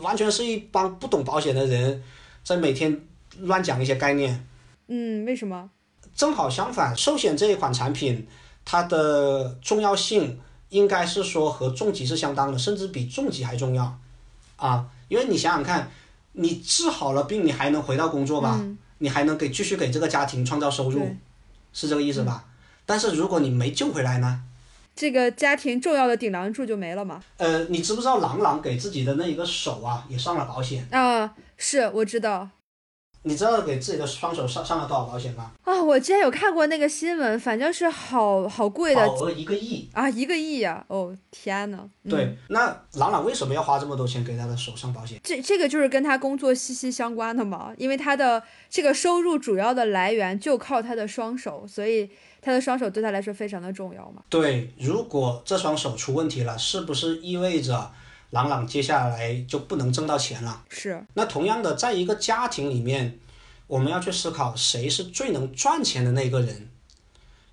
[0.02, 2.02] 完全是一帮不懂保险的人
[2.42, 3.02] 在每天
[3.40, 4.48] 乱讲一些概念。
[4.88, 5.72] 嗯，为什么？
[6.16, 8.26] 正好相反，寿险这一款产品，
[8.64, 14.00] 它的重要性应该是说和重疾是相当的，甚至比重疾还重要
[14.56, 14.88] 啊！
[15.10, 15.92] 因为你想想看，
[16.32, 18.64] 你治好了病，你还能回到工作吧？
[19.00, 21.14] 你还能给继续给这个家庭创造收入，
[21.74, 22.46] 是这个意思吧？
[22.86, 24.42] 但是如果你没救回来呢？
[24.96, 27.24] 这个家庭重要的顶梁柱就没了嘛？
[27.38, 31.34] 呃，你知不知道郎朗给自己的那一个手啊，也上了保险啊？
[31.58, 32.48] 是，我知道。
[33.24, 35.54] 你知道给自己的双手上上了多少保险吗？
[35.64, 40.86] 啊，我之前有看过那个新闻，反正是好好贵的，保额一个亿啊，一个亿呀！
[40.90, 41.90] 哦，天呐。
[42.08, 45.20] 对，那朗朗为什么要花这么多钱给他的手上保险？
[45.24, 52.12] 这这个就是跟他工作息息相关的嘛，因为他的这个收入主要的来源就靠他的双手，所以。
[52.44, 54.22] 他的双手对他来说非常的重要嘛？
[54.28, 57.90] 对，如果这双手出问题了，是不是意味着
[58.32, 60.62] 朗朗接下来就不能挣到钱了？
[60.68, 61.02] 是。
[61.14, 63.18] 那同样的，在一个家庭里面，
[63.68, 66.68] 我们要去思考谁是最能赚钱的那个人，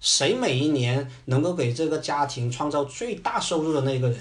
[0.01, 4.19] 谁每一年能够给这个家庭创造最大收入的那个人，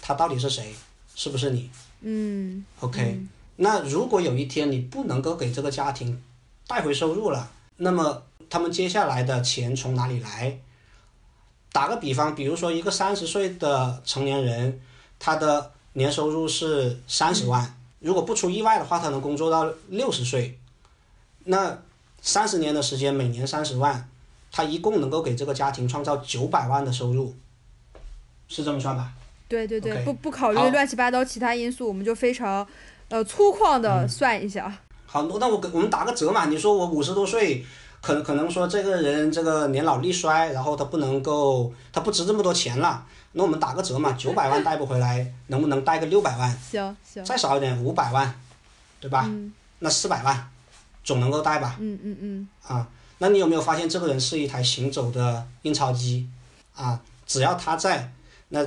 [0.00, 0.72] 他到底是谁？
[1.16, 1.68] 是不是你？
[2.02, 2.64] 嗯。
[2.78, 3.18] OK，
[3.56, 6.22] 那如果有一天你不能够给这个家庭
[6.68, 8.22] 带回收入了，那么。
[8.54, 10.56] 他们接下来的钱从哪里来？
[11.72, 14.80] 打个比方，比如说一个三十岁的成年人，
[15.18, 20.56] 他的年收入是三十万，如果不出意外的话，他能工作到六十岁，
[21.42, 21.76] 那
[22.22, 24.08] 三十年的时间，每年三十万，
[24.52, 27.34] 他一共能够给这个家庭创造九百万的收入，
[28.46, 29.10] 是这么算吧？
[29.48, 32.64] 对对对，不不考虑乱七八糟其他因素，我们就非常，
[33.08, 34.78] 呃粗犷的算一下。
[35.06, 36.46] 好，那我给我们打个折嘛？
[36.46, 37.66] 你说我五十多岁。
[38.04, 43.02] 可可能说这个人这个年老力衰，然后他不能够，他不值这么多钱了。
[43.32, 46.54] 那我们打个折嘛，九百万贷不回来， 能不能贷个六百万？
[46.70, 47.24] 行行。
[47.24, 48.38] 再少一点，五百万，
[49.00, 49.24] 对吧？
[49.26, 49.50] 嗯。
[49.78, 50.50] 那四百万，
[51.02, 51.76] 总能够贷吧？
[51.80, 52.48] 嗯嗯嗯。
[52.68, 52.86] 啊，
[53.16, 56.28] 那你有没有发现这个人是一台行走的印钞机？
[56.76, 58.12] 啊，只要他在，
[58.50, 58.60] 那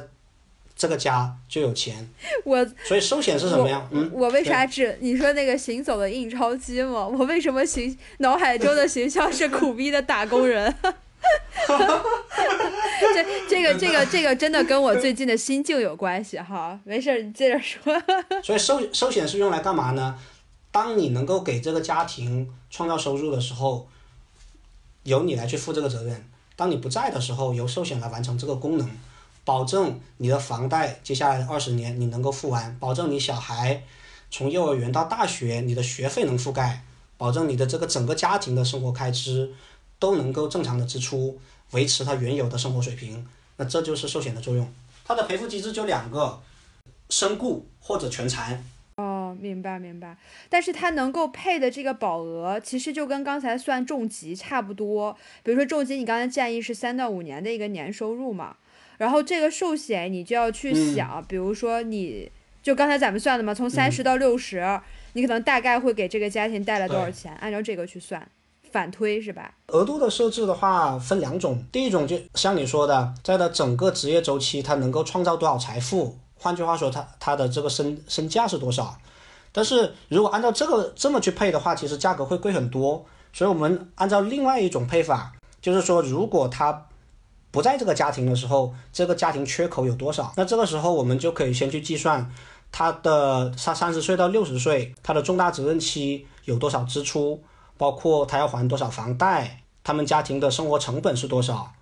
[0.77, 2.07] 这个家就有钱。
[2.45, 3.85] 我所以寿险是什么呀？
[3.91, 7.07] 嗯，我为啥只你说那个行走的印钞机吗？
[7.11, 10.73] 我为什么形脑海中的形象是苦逼的打工人？
[13.13, 16.79] 这这个这个这个真的跟我最近的心境有关系哈。
[16.83, 17.81] 没事，你接着说。
[18.43, 20.17] 所以寿寿险是用来干嘛呢？
[20.71, 23.89] 当你能够给这个家庭创造收入的时候，
[25.03, 26.15] 由你来去负这个责任；
[26.55, 28.87] 当你不在的时候，由寿险来完成这个功能，
[29.47, 33.81] 保证你的房贷接下来二十年你能够付完，保证你小孩
[34.29, 36.83] 从幼儿园到大学你的学费能覆盖，
[37.15, 39.53] 保证你的这个整个家庭的生活开支
[39.99, 41.39] 都能够正常的支出，
[41.71, 43.25] 维持它原有的生活水平。
[43.55, 44.69] 那这就是寿险的作用。
[45.05, 46.41] 它的赔付机制就两个：
[47.09, 48.61] 身故或者全残。
[48.97, 50.17] 哦，明白明白。
[50.49, 55.15] 但是它能够配的这个保额，其实就跟刚才算重疾差不多。
[55.43, 58.57] 比如说重疾，你刚才建议是三到五年的一个年收入嘛，
[58.97, 62.29] 然后这个寿险你就要去想，比如说你
[62.63, 64.79] 就刚才咱们算的嘛，从三十到六十，
[65.13, 67.33] 你可能大概会给这个家庭带来多少钱？
[67.35, 68.27] 按照这个去算，
[68.71, 69.53] 反推是吧？
[69.67, 76.17] 额度的设置的话分两种，第一种就像你说的，在它整个职业周期，它能够创造多少财富。
[76.39, 78.97] 换句话说，它它的这个身身价是多少？
[79.51, 83.05] 但是如果按照这个这么去配的话，其实价格会贵很多。
[83.33, 86.86] 所以我们按照另外一种配法，就是说，如果他
[87.57, 90.31] 不在这个家庭的时候，这个家庭缺口有多少？
[90.37, 92.31] 那这个时候我们就可以先去计算
[92.71, 97.41] 他的他三十岁到六十岁，他的重大责任期有多少支出，
[97.75, 101.73] 包括他要还多少房贷，他们家庭的生活成本是多少，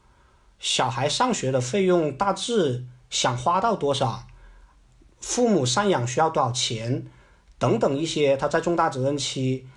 [0.60, 4.24] 小孩上学的费用大致想花到多少。
[5.20, 7.06] 父母赡养需要多少钱，
[7.60, 9.68] 等等一些，他在重大责任期，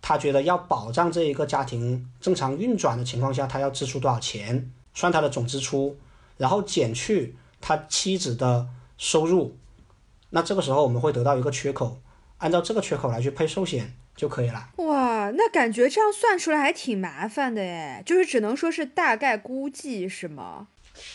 [0.00, 5.96] 他觉得要保障这一个家庭正常运转的情况下，他要支出多少钱，算他的总支出，
[6.38, 9.56] 然后减去他妻子的收入，
[10.30, 12.00] 那这个时候我们会得到一个缺口，
[12.38, 14.70] 按照这个缺口来去配寿险就可以了。
[14.78, 20.66] 哇，那感觉这样算出来还挺麻烦的诶，就是只能说是大概估计是吗？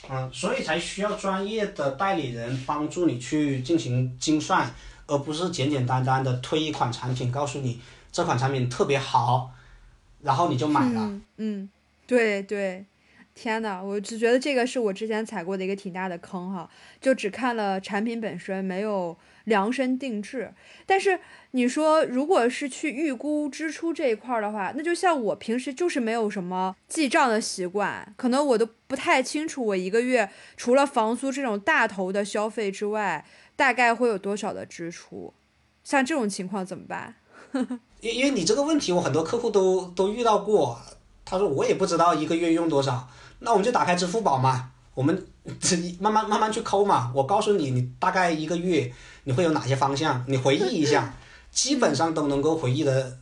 [0.09, 4.73] 嗯，所以才需要专业的代理人帮助你去进行精算，
[5.07, 7.81] 而不是简简单单的推一款产品，告诉你
[8.13, 9.51] 这款产品特别好，
[10.21, 11.19] 然后你就买了。
[11.35, 11.69] 嗯，
[12.07, 12.85] 对对，
[13.35, 16.69] 天呐，我只觉得这个是我之前踩过的一个挺大的坑哈，
[17.01, 19.17] 就只看了产品本身，没有。
[19.45, 20.53] 量身定制，
[20.85, 21.19] 但是
[21.51, 33.25] 你说如果是去预估支出这一块的话，那就像我平时就是没有什么记账的习惯，可能我都不太清楚我一个月除了房租这种大头的消费之外，
[33.57, 35.33] 大概会有多少的支出。
[35.83, 37.15] 像这种情况怎么办？
[37.99, 40.79] 因因为你这个问题，我很多客户都都遇到过，
[41.25, 43.09] 他说我也不知道一个月用多少，
[43.43, 45.25] 那我们就打开支付宝嘛，我们
[45.99, 48.91] 慢慢慢慢去抠嘛，我告诉你，你大概一个月。
[49.25, 50.21] 你会有哪些方向？
[50.27, 51.13] 你回忆一下，
[51.49, 53.19] 基本上都能够回忆的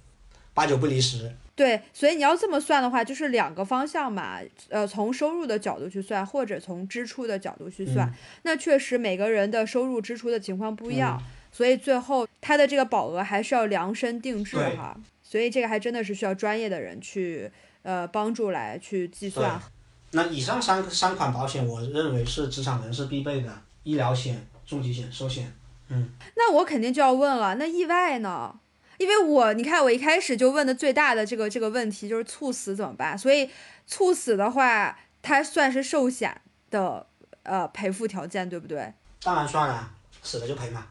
[0.51, 1.31] 八九不离十。
[1.55, 8.11] 对，所以你要这么算的话，就是两个方向嘛，呃，从收入的角度去算，或者从支出的角度去算。
[8.41, 14.97] 那确实每个人的收入支出的情况不一样，所以最后他的这个保额还是要量身定制哈。
[15.21, 17.51] 所以这个还真的是需要专业的人去
[17.83, 19.61] 呃帮助来去计算。
[20.11, 25.55] 那以上三三款保险，我认为是职场人士必备的：医疗险、重疾险、寿险。
[25.89, 28.59] 嗯，那我肯定就要问了，那意外呢？
[28.97, 33.17] 因为我你看，我一开始就问的最大的这个这个问题就是猝死怎么办？
[33.17, 33.49] 所以
[33.87, 37.07] 猝死的话，它算是寿险的
[37.43, 38.93] 呃赔付条件，对不对？
[39.23, 40.87] 当然算了，死了就赔嘛。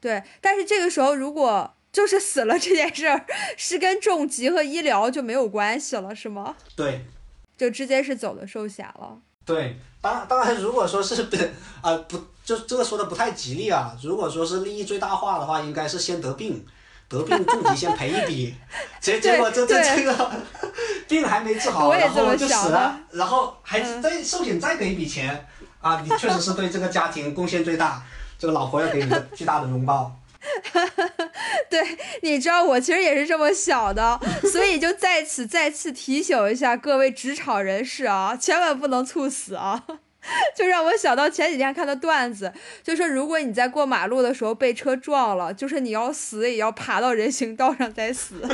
[0.00, 6.54] 对，但是这个时候如果就是死了这件事儿是跟重疾和医疗就没有关系了，是吗？
[6.76, 7.04] 对，
[7.56, 9.18] 就直接是走的寿险了。
[9.44, 11.36] 对，当当然如果说是不
[11.80, 12.20] 啊不。
[12.46, 13.90] 就这个说的不太吉利啊！
[14.00, 16.64] 如果说是利益最大化的话，应该是先得病，
[17.08, 18.54] 得病重疾先赔一笔，
[19.02, 20.30] 结结果这这这个
[21.08, 25.44] 病还没治好，然后就死了，然后还再寿险再给一笔钱
[25.80, 26.00] 啊！
[26.02, 28.00] 你确实是对这个家庭贡献最大，
[28.38, 30.16] 这个老婆要给你个巨大的拥抱。
[31.68, 31.80] 对，
[32.22, 34.18] 你知道我其实也是这么想的，
[34.52, 39.84] 所以就在此再次提醒一下各位职场人士啊，千万不能猝死啊！
[40.56, 48.42] 就让我想到前几天看的段子，就说如果你在过马路的时候被车撞了，就是你要死也要爬到人行道上再死。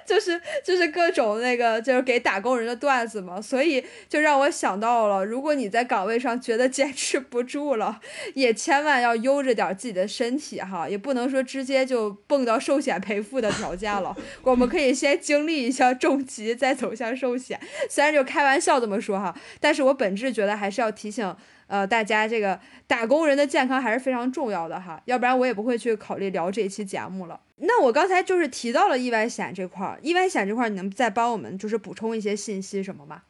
[0.06, 8.00] 就是就是各种那个就是给打工人的段子嘛，所以就让我想到了，如果你在岗位上觉得坚持不住了，
[8.34, 14.16] 也千万要悠着点自己的身体哈，也不能说直接就蹦到寿险赔付的条件了。
[14.42, 17.58] 我们可以先经历一下重疾，再走向寿险。
[17.88, 21.34] 虽然就开玩笑这么说哈，但是我本质觉得还是要提醒。
[21.70, 22.58] 呃，大家这个
[22.88, 27.40] 打工人的健康还是非常重要的哈，要不然我也不会去考虑聊这一期节目了。
[27.58, 33.22] 那我刚才就是提到了意外险这块儿，意外险这块儿，你能再帮我们就是补充一些信息什么吗？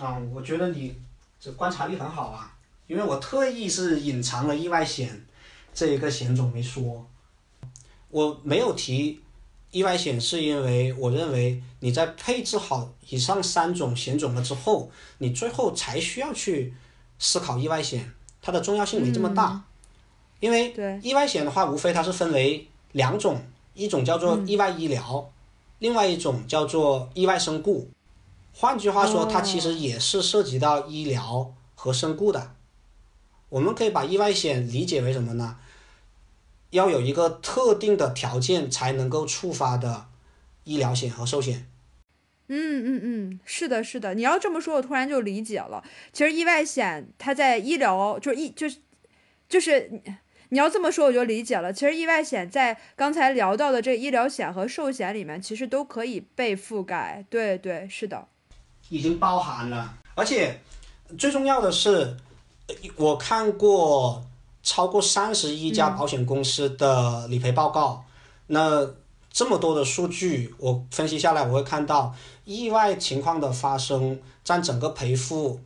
[0.00, 0.96] 啊，我觉得你
[1.38, 2.56] 这观察力很好啊，
[2.88, 5.24] 因为我特意是隐藏了意外险
[5.72, 7.06] 这一个险种没说，
[8.10, 9.20] 我没有提
[9.70, 16.74] 意外险，是因为我认为你在配置好以上三种险种了之后，你最后才需要去
[17.24, 18.12] 思考意外险，
[18.42, 19.64] 它的重要性没这么大，
[20.40, 23.40] 因为意外险的话，无非它是分为两种，
[23.72, 25.32] 一种叫做意外医疗，
[25.78, 27.88] 另外一种叫做意外身故。
[28.52, 32.52] 换句话说，它其实也是涉及到医疗和身故的。
[33.48, 35.56] 我们可以把意外险理解为什么呢？
[36.68, 40.08] 要有一个特定的条件才能够触发的
[40.64, 41.66] 医疗险和寿险。
[42.48, 44.14] 嗯嗯嗯，是的，是的。
[44.14, 45.82] 你要这么说，我突然就理解了。
[46.12, 48.78] 其实意外险它在医疗就是医就是
[49.48, 49.90] 就是
[50.50, 51.72] 你要这么说，我就理解了。
[51.72, 57.24] 其实意外险在刚才聊到的这医疗险和寿险里面，其实都可以被覆盖。
[57.30, 58.28] 对对，是的。
[58.90, 60.60] 已经包含了，而且
[61.18, 62.14] 最重要的是，
[62.96, 64.22] 我看过
[64.62, 68.04] 超过三十一家保险公司的理赔报告，
[68.48, 68.86] 那
[69.30, 72.14] 这么多的数据，我分析下来，我会看到
[72.44, 75.60] 意外情况的发生占整个赔付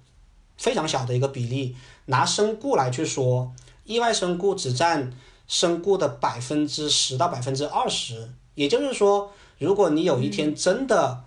[0.57, 1.77] 非常小的一个比例。
[2.07, 3.53] 拿身故来去说，
[3.85, 5.13] 意外身故只占
[5.47, 11.25] 身故的百分之十到百分之二十，也就是说，如果你有一天真的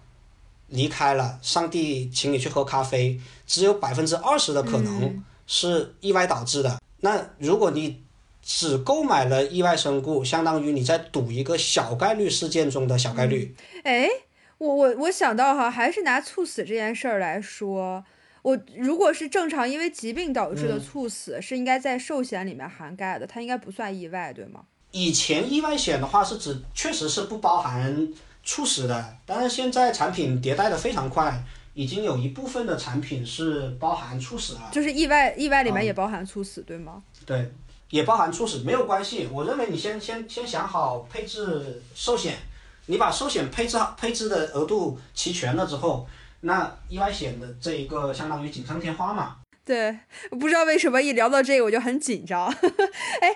[0.68, 6.80] 离开了，上帝请你去喝咖啡，只有百分之二十的可能是意外导致的。
[7.02, 8.02] 那如果你
[8.41, 13.56] 只购买了意外身故，相当于你在赌一个小概率事件中的小概率。
[13.84, 14.08] 哎，
[14.62, 18.05] 我我我想到哈，还是拿猝死这件事儿来说，
[18.43, 24.62] 我如果是正常因为疾病导致的猝死，是应该在寿险里面涵盖的，它应该不算意外，对吗？
[24.91, 28.07] 以前意外险的话是指确实是不包含
[28.43, 31.43] 猝死的，但是现在产品迭代的非常快，
[31.74, 34.70] 已经有一部分的产品是包含猝死了。
[34.72, 37.01] 就是意外，意外里面也包含猝死，对吗？
[37.26, 37.51] 对，
[37.89, 39.28] 也包含猝死，没有关系。
[39.32, 42.38] 我认为你先先先想好配置寿险，
[42.88, 46.08] 你把寿险配置好，配置的额度齐全了之后，
[46.42, 49.38] 那意外险的这一个相当于锦上添花嘛。
[49.64, 49.96] 对，
[50.32, 52.48] 不知道为什么一聊到这个我就很紧张，
[53.22, 53.36] 哎，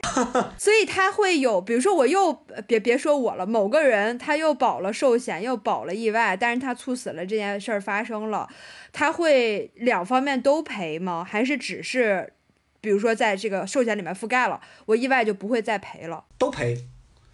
[0.58, 2.34] 所以他会有，比如说我又
[2.66, 8.50] 别别说我了，某个人他又保了寿险，又保了意外，但是他猝死了这件事儿发生了，
[8.92, 11.24] 他会两方面都赔吗？
[11.24, 12.34] 还是只是，
[12.82, 16.24] 比如说在这个寿险里面覆盖了，我意外就不会再赔了？
[16.40, 16.76] 都赔，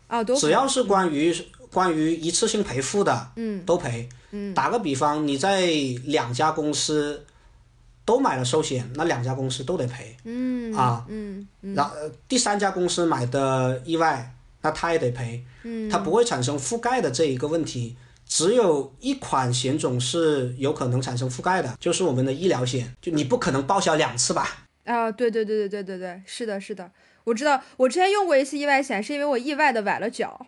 [0.08, 1.34] 啊，都只要是关于
[1.72, 3.66] 关于一次性赔付的，嗯。
[3.66, 4.08] 都赔。
[4.32, 4.54] 嗯。
[4.54, 5.66] 打个比方，你在
[6.06, 7.26] 两家公司
[8.06, 10.16] 都买了寿险，那两家公司都得赔。
[10.26, 10.74] 嗯。
[10.74, 11.06] 啊。
[11.10, 11.48] 嗯。
[11.62, 11.74] 嗯。
[11.76, 17.96] 然后呃第三家公司买的意外，那他也得赔，嗯，它不会产生覆盖的这一个问题。
[18.28, 24.66] 只有一款险种是有可能产生覆盖的，就是我们的医疗险，就你不可能报销两次吧？
[24.86, 26.90] 啊，对对对对对对对，是的，是的，
[27.26, 30.46] 我知道，我之前用过一次意外险，是因为我意外的崴了脚，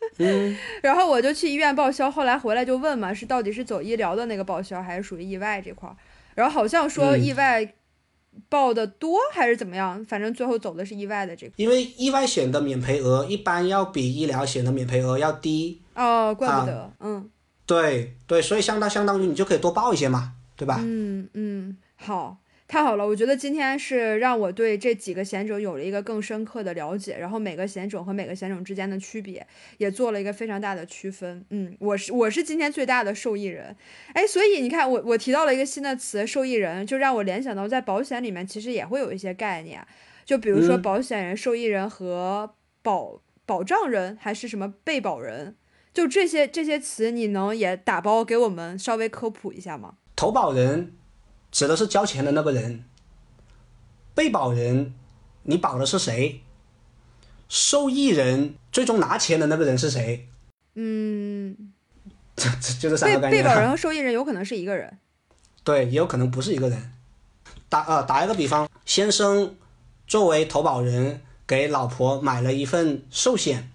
[0.18, 5.96] 嗯，然后我就去医院报销，后来回来就问嘛，是到底是走医疗的那个报销，还是属于意外这块儿？
[6.34, 7.74] 然后好像说嗯意外
[8.48, 11.52] 报的多还是怎么样，反正最后走的是意外的这个。
[11.56, 17.30] 因为意外险的免赔额一般要比医疗险的免赔额要低，哦，怪啊不得，嗯
[17.66, 20.78] 对对，所以相当相当于你就可以多报一些嘛，对吧？
[20.82, 22.36] 嗯嗯，好。
[22.68, 29.46] 太好了，我觉得今天是让我对这几个险种有了一个更深刻的了解，然后每个险种和每个险种之间的区别
[29.78, 31.44] 也做了一个非常大的区分。
[31.50, 33.76] 嗯，我是我是今天最大的受益人，
[34.14, 39.80] 哎，所以你看我我提到了一个新的词“受益人”，就让我联想到在保险里面其实也会有一些概念，
[40.24, 42.52] 就比如说嗯保险人、受益人和
[42.82, 45.54] 保保障人还是什么被保人，
[45.94, 49.94] 就这些这些词，你能也打包给我们稍微科普一下吗？
[50.16, 50.94] 投保人
[51.56, 52.84] 指的是交钱的那个人，
[54.14, 54.92] 被保人
[55.44, 56.42] 你保的是谁？
[57.48, 60.28] 受益人最终拿钱的那个人是谁？
[60.74, 61.72] 嗯。
[62.36, 63.48] 这这就这三个概念啊。
[63.48, 64.98] 被保人和受益人有可能是一个人。
[65.64, 66.92] 对，也有可能不是一个人。
[67.70, 69.56] 打呃打一个比方，先生
[70.06, 73.70] 作为投保人给老婆买了一份寿险，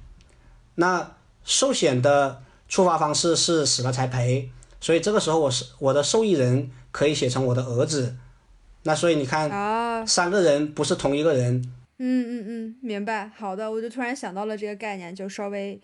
[0.76, 8.16] 那寿险的触发方式是死了才赔，所以这个时候我是我的受益人可以写成我的儿子。
[8.84, 11.62] 那所以你看，啊，三个人不是同一个人，
[12.00, 13.30] 嗯嗯嗯，明白。
[13.36, 15.80] 好的，我就突然想到了这个概念，就稍微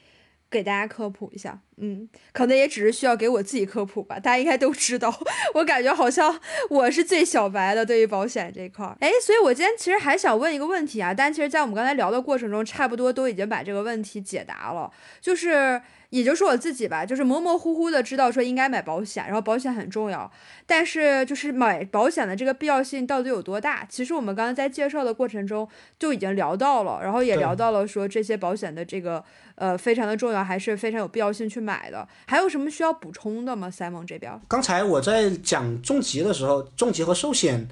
[0.50, 5.14] 给大家科普一下，嗯，可能也只是需要给我自己科普吧，大家应该都知道。
[5.54, 6.40] 我感觉好像
[6.72, 8.98] 我是最小白的，对于保险这块儿。
[9.00, 14.92] 哎，所以我今天其实还想问一个问题啊，但其实，在我们刚才聊的过程中，差不多都已经把这个问题解答了，
[15.22, 15.80] 就是。
[16.10, 20.32] 也就是我自己吧，就是模模糊糊的知道说应该买保险，然后保险很重要，
[20.66, 23.86] 但是就是买保险的这个必要性到底有多大？
[23.90, 25.68] 其实我们刚刚在介绍的过程中
[26.00, 29.22] 就已经聊到了，然后也聊到了说这些保险的这个
[29.56, 32.08] 呃非常的重要，还是非常有必要性去买的。
[32.26, 34.40] 还有什么需要补充的吗？Simon 这边？
[34.48, 37.68] 刚才我在讲重疾的时候，重疾和寿险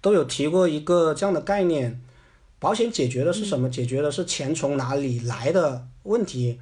[0.00, 2.00] 都有提过一个这样的概念，
[2.60, 3.68] 保险解决的是什么？
[3.68, 6.60] 解决的是钱从哪里来的问题。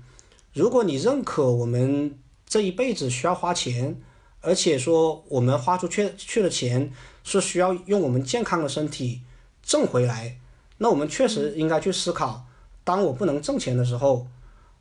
[0.52, 4.00] 如果你认可我们这一辈子需要花钱，
[4.40, 6.92] 而且说我们花出去去的钱
[7.22, 9.22] 是需要用我们健康的身体
[9.62, 10.38] 挣回来，
[10.78, 12.46] 那我们确实应该去思考，
[12.84, 14.26] 当我不能挣钱的时候，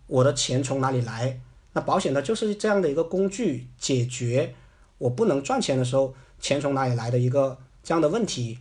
[0.07, 1.41] 我的钱从哪里来？
[1.73, 4.55] 那保险它就是这样的一个工具，解决
[4.97, 8.59] 我不能赚钱的时候钱从哪里来的一个这样的问题。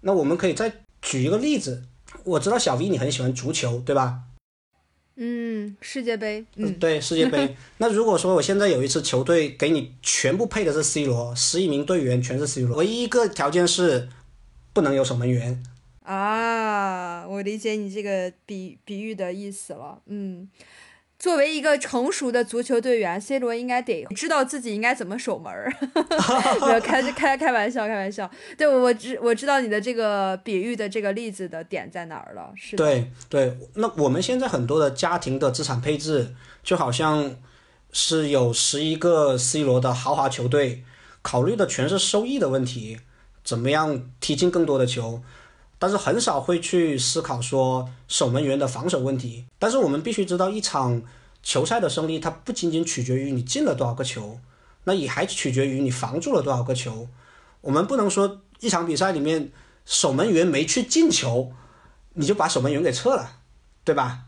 [0.00, 1.84] 那我们可以再举一个例子，
[2.24, 4.22] 我知道小 V 你很喜欢足球，对吧？
[5.22, 7.54] 嗯，世界杯，嗯，对，世界杯。
[7.76, 14.08] 那如果说我现在有一支球队，给你全部配的是 C 罗，十一名队员全是 C 罗，唯一一个条件是
[14.72, 15.62] 不能有守门员。
[16.04, 20.48] 啊，我理解你这个比比喻的意思了，嗯。
[21.20, 25.70] 作为一个成熟的足球队员，C 罗应该得知道自己应该怎么守门儿。
[26.80, 28.28] 开开开玩笑，开玩笑。
[28.56, 32.50] 对，我知我知道你的这个比喻的这个例子的点在哪儿了。
[32.56, 32.74] 是。
[32.74, 37.36] 对对，那我们现在很多的家庭的资产配置，就好像
[37.92, 40.82] 是有十一个 C 罗的豪华球队，
[41.20, 42.98] 考虑的全是收益的问题，
[43.44, 45.22] 怎么样踢进更多的球。
[45.80, 49.46] 但是很少会去思考说守门员的防守问题。
[49.58, 51.02] 但是我们必须知道，一场
[51.42, 54.38] 球赛的胜利，它不仅仅取决于你进了多少个球，
[54.84, 57.08] 那也还取决于你防住了多少个球。
[57.62, 59.50] 我们不能说一场比赛里面
[59.86, 61.50] 守门员没去进球，
[62.12, 63.38] 你就把守门员给撤了，
[63.82, 64.24] 对吧？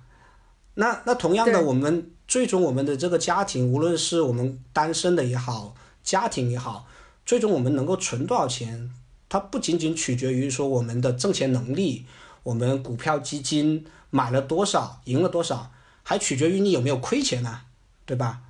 [0.74, 6.86] 那那同样的，我们最终我们的这个家庭，无论是我们单身的也好，家庭也好，
[7.26, 8.90] 最终我们能够存多少钱？
[9.32, 12.04] 它不仅仅取决于说我们的挣钱能力，
[12.42, 15.72] 我们股票基金买了多少，赢了多少，
[16.02, 17.60] 还取决于你有没有亏钱呢，
[18.04, 18.42] 对吧？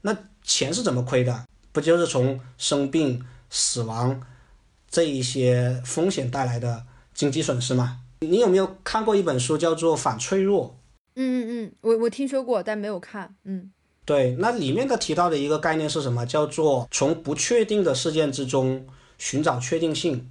[0.00, 1.44] 那钱是怎么亏的？
[1.72, 4.18] 不就是从生病、死亡
[4.88, 7.98] 这一些风险带来的经济损失吗？
[8.20, 10.68] 你有没有看过一本书叫做《反脆弱》？
[11.16, 13.34] 嗯嗯嗯，我我听说过，但没有看。
[13.44, 13.70] 嗯，
[14.06, 16.24] 对，那里面的提到的一个概念是什么？
[16.24, 18.86] 叫做从不确定的事件之中。
[19.20, 20.30] 寻找确定性，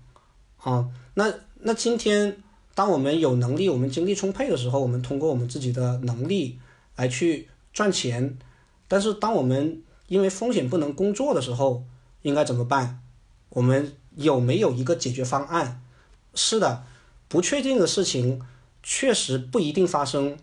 [0.58, 2.42] 啊，那那今天，
[2.74, 6.58] 当我们有能力，我们精力充沛的时候，我们通过我们自己的能力
[6.96, 8.40] 来去赚钱。
[8.88, 11.84] 但是，当我们因为风险不能工作的时候，
[12.24, 13.00] 应该怎么办？
[13.50, 15.84] 我们有没有一个解决方案？
[16.34, 16.84] 是的，
[17.28, 18.42] 不确定的事情
[18.82, 20.36] 确实不一定发生，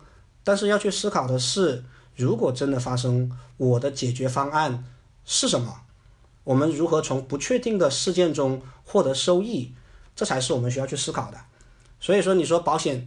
[0.45, 1.83] 但是要去思考的是，
[2.15, 4.85] 如果真的发生，我的解决方案
[5.25, 5.81] 是什么？
[6.47, 9.73] 我们如何从不确定的事件中获得收益，
[10.15, 11.37] 这才是我们需要去思考的。
[11.99, 13.05] 所以说，你说保险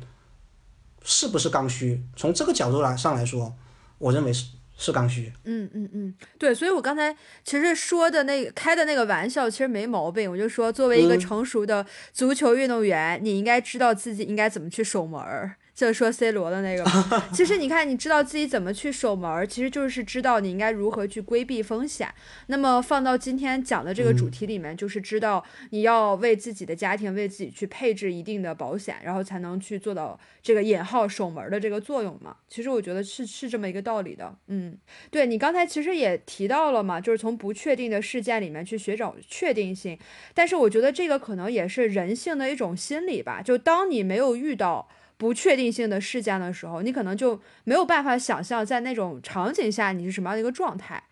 [1.03, 2.03] 是不是刚需？
[2.15, 3.55] 从这个角度来上来说，
[3.97, 5.33] 我认为是是刚需。
[5.45, 6.55] 嗯嗯嗯，对。
[6.55, 10.31] 所以我刚才其实说的那个开的那个玩笑，其实没毛病。
[10.31, 15.57] 我就说，作为一个成熟的足球运动员，你应该知道自己应该怎么去守门儿。
[15.81, 16.85] 就是说 C 罗的那个，
[17.33, 22.07] 其实你看，你知道自己怎么去守门，其实就是知道你应该如何去规避风险。
[22.49, 32.37] 那么放到今天讲的这个主题里面，就是知道你要为自己的家庭、为自己去配置一定的保险，然后才能去做到这个引号守门的这个作用嘛。
[32.47, 34.37] 其实我觉得是是这么一个道理的。
[34.49, 34.77] 嗯，
[35.11, 39.99] 对你刚才其实也提到了嘛，就是从不确定的事件里面去寻找确定性。
[40.35, 44.87] 但是我觉得这个可能也是人性的一种心理吧，就当你没有遇到。
[45.21, 51.03] 不确定性的事件的时候，你可能就没有办法想象在那种场景下你是什么样的一个状态，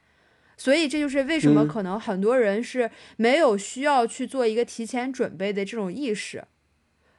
[0.56, 6.42] 所以这就是为什么可能很多人是没有需要去做一个提前准备的这种意识，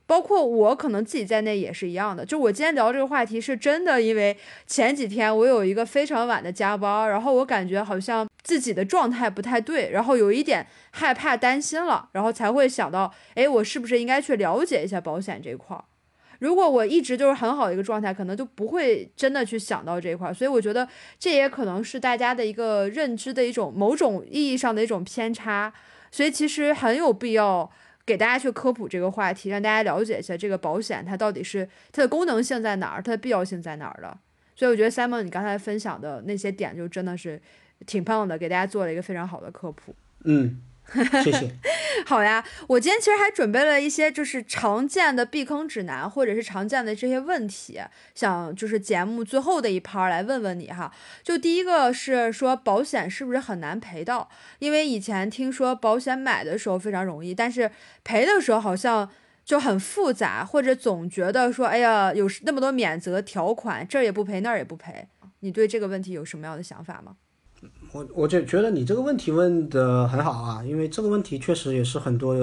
[0.08, 2.26] 包括我可能自己在内也是一样的。
[2.26, 4.36] 就我今天聊这个话题是真的，因为
[4.66, 15.84] 前几天我有一个非常晚的加班，然后我感觉好像自己的状态不太对，然后有一点害怕担心了，然后才会想到，哎，我是不是应该去了解一下保险这块儿。
[16.40, 20.88] 如果我一直就是很好的一个状态，可能就不会真的去想到这一块，所以我觉得
[21.18, 25.72] 这也可能是大家的一个认知的一种某种意义上的一种偏差，
[26.12, 27.70] 所以其实很有必要
[28.06, 34.18] 给大家去科普这个话题，让大家了解一下这个保险它到底是它的功能性在哪儿，它的必要性在哪儿的。
[34.56, 37.42] 所以我觉得 Simon 你刚才分享的那些点就真的是
[37.86, 39.96] 挺棒的，给大家做了一个非常好的科普。
[40.26, 40.62] 嗯，
[41.24, 41.52] 谢谢。
[42.06, 47.80] 好呀，我今天其实还准备了一些就是常见的避坑指南，或者是常见的这些问题，
[48.16, 50.92] 想就是节目最后的一趴来问问你哈。
[51.24, 54.30] 就第一个是说保险是不是很难赔到？
[54.60, 57.70] 因为以前听说保险买的时候非常容易，但是
[58.04, 59.10] 赔的时候好像
[59.46, 65.08] 就很复杂，或者总觉得说哎呀有那么多免责条款，这儿也不赔那儿也不赔。
[65.42, 67.16] 你对这个问题有什么样的想法吗？
[67.92, 72.34] 我我就觉得你这个问题问的很好啊，因为这个问题确实也是很多，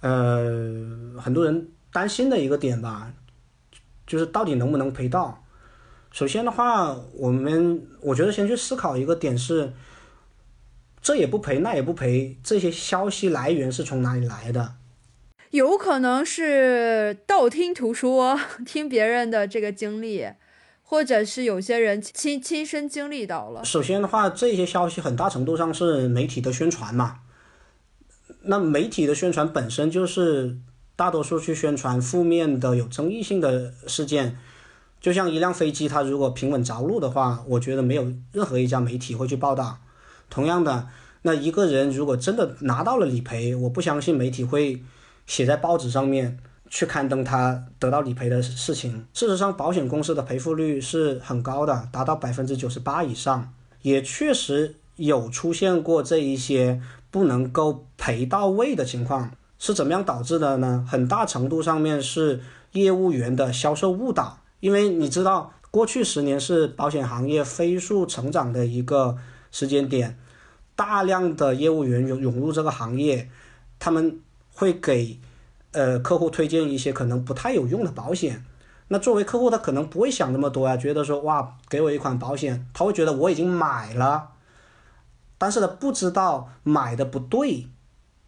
[0.00, 0.74] 呃，
[1.20, 3.12] 很多人担心的一个点吧，
[4.06, 5.44] 就是到底能不能赔到。
[6.10, 9.72] 首先的话，我们我觉得先去思考一个点是，
[11.00, 14.74] 这也不赔那也不赔，这些消息来源是从哪里来的？
[15.50, 20.28] 有可能是道听途说，听别人的这个经历。
[20.92, 23.64] 或者是有些人亲亲身经历到了。
[23.64, 27.20] 首先的话，这些消息很大程度上是媒体的宣传嘛。
[28.42, 30.58] 那媒体的宣传本身就是
[30.94, 34.36] 大多数去宣传负面的、有争议性的事件。
[35.00, 39.78] 就像一辆飞机，它如果平稳着陆的话，我觉得没有任何一家媒体会去报道。
[40.28, 40.88] 同样的，
[41.22, 44.82] 那一个人如果真的拿到了理赔，我不相信媒体会
[45.26, 46.38] 写在报纸上面。
[46.74, 49.06] 去刊登他得到理赔的事情。
[49.12, 53.52] 事实上，保险公司的赔付率是很高的，达到百分之九十八以上。
[53.82, 60.86] 也确实有出现过这一些不能够赔到位的情况，是怎么样导致的呢？
[60.88, 62.40] 很大程度上面是
[62.72, 64.38] 业务员的销售误导。
[64.60, 69.18] 因为你知道，过去十年是保险行业飞速成长的一个
[69.50, 70.16] 时间点，
[70.74, 73.28] 大量的业务员涌涌入这个行业，
[73.78, 74.18] 他们
[74.54, 75.20] 会给。
[75.72, 78.44] 呃，客户推荐一些可能不太有用的保险，
[78.88, 84.32] 那作为客户，他可能不会想那么多啊，觉得说哇，给我一款保险，他会觉得我已经买了，
[85.38, 87.68] 但是他不知道买的不对，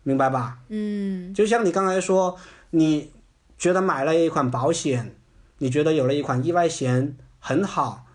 [0.03, 0.61] 明白吧？
[0.69, 2.39] 嗯，就像你刚才说，
[2.71, 3.13] 你
[3.59, 5.15] 觉得买了一款保险，
[5.59, 8.07] 你觉得有了一款意外险很好，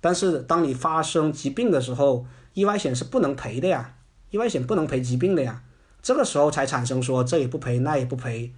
[0.00, 2.24] 但是当你发生疾病的时候，
[2.54, 3.96] 意外险是不能赔的呀，
[4.30, 5.62] 意外险不能赔疾病的呀，
[6.00, 8.54] 这个时候才产生说这也不赔那也不赔。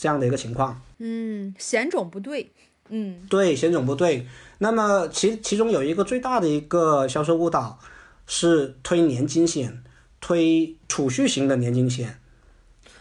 [0.00, 2.50] 这样的一个情况，嗯，险种不对，
[2.88, 4.26] 嗯，对，险种不对。
[4.56, 7.78] 那么其其中有一个最大的一个销售误导
[8.26, 9.84] 是推年金险，
[10.18, 12.18] 推储蓄型的年金险。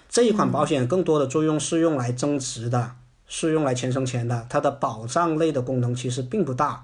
[0.09, 6.83] 这一款保险更多的作用是用来增值的，是用来钱生钱的，它的保障类的功能其实并不大，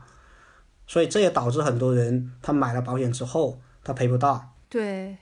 [0.88, 4.53] 所以这也导致很多人他买了保险之后他赔不到。
[4.70, 5.18] 对。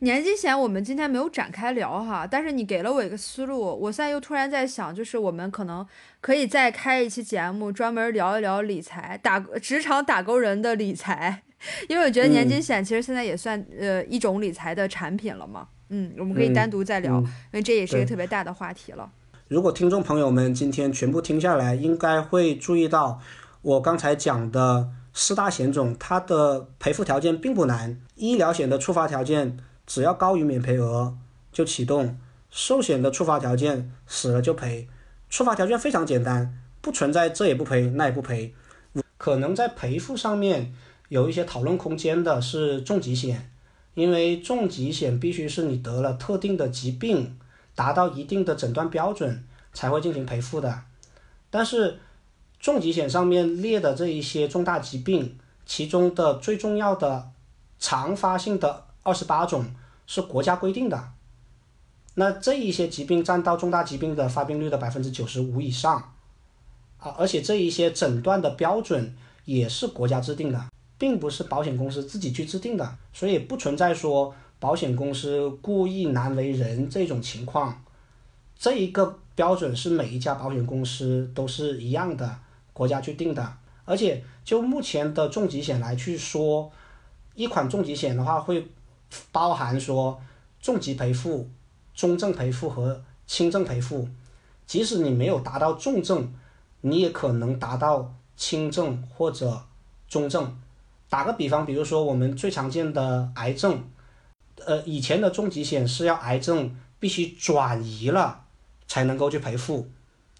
[0.00, 5.86] 年金险我们今天没有展开聊哈，但是你给了我一个思路，我现在又突然在想，就是我们可能
[6.20, 11.42] 可以再开一期节目，专门聊一聊理财，打职场打工人的理财，
[11.88, 19.10] 因为我觉得年金险其实现在也算呃一种理财的产品了嘛，嗯，我们可以单独再聊，因为这也是一个特别大的话题了。
[19.48, 23.20] 如果听众朋友们今天全部听下来，应该会注意到
[23.62, 29.56] 我刚才讲的四大险种，它的赔付条件并不难，医疗险的触发条件。
[29.86, 31.14] 只要高于免赔额
[31.52, 32.18] 就启动，
[32.50, 34.88] 寿险的触发条件死了就赔，
[35.28, 38.54] 触发条件非常简单，不存在这也不赔那也不赔。
[39.18, 40.74] 可能在赔付上面
[41.10, 43.50] 有一些讨论空间的是重疾险，
[43.92, 47.38] 因为重疾险必须是你得了特定的疾病，
[47.74, 49.44] 达到一定的诊断标准
[49.74, 50.84] 才会进行赔付的。
[51.50, 51.98] 但是
[52.64, 57.30] 重疾险上面列的这一些重大疾病，其中的最重要的
[57.78, 58.86] 常发性的。
[59.02, 59.66] 二十八种
[60.06, 61.10] 是国家规定的，
[62.14, 66.14] 那这一些疾病占到重大疾病的发病率的百分之九十五以上，
[66.96, 77.84] 啊，而且这一些诊断的标准也是国家制定的，并不是保险公司自己去制定的，所以不存在说保险公司故意难为人这种情况。
[78.58, 82.38] 这一个标准是每一家保险公司都是一样的，
[82.74, 83.56] 国家去定的，
[83.86, 86.70] 而且就目前的重疾险来去说，
[87.34, 88.68] 一款重疾险的话会。
[89.30, 90.20] 包含说
[90.60, 91.48] 重疾赔付、
[91.94, 94.08] 中症赔付和轻症赔付，
[94.66, 96.34] 即使你没有达到重症，
[96.80, 99.62] 你也可能达到轻症或者
[100.08, 100.58] 中症。
[101.08, 103.84] 打个比方，比如说我们最常见的癌症，
[104.64, 108.46] 呃，以前的重疾险是要癌症必须转移了
[108.88, 109.88] 才能够去赔付，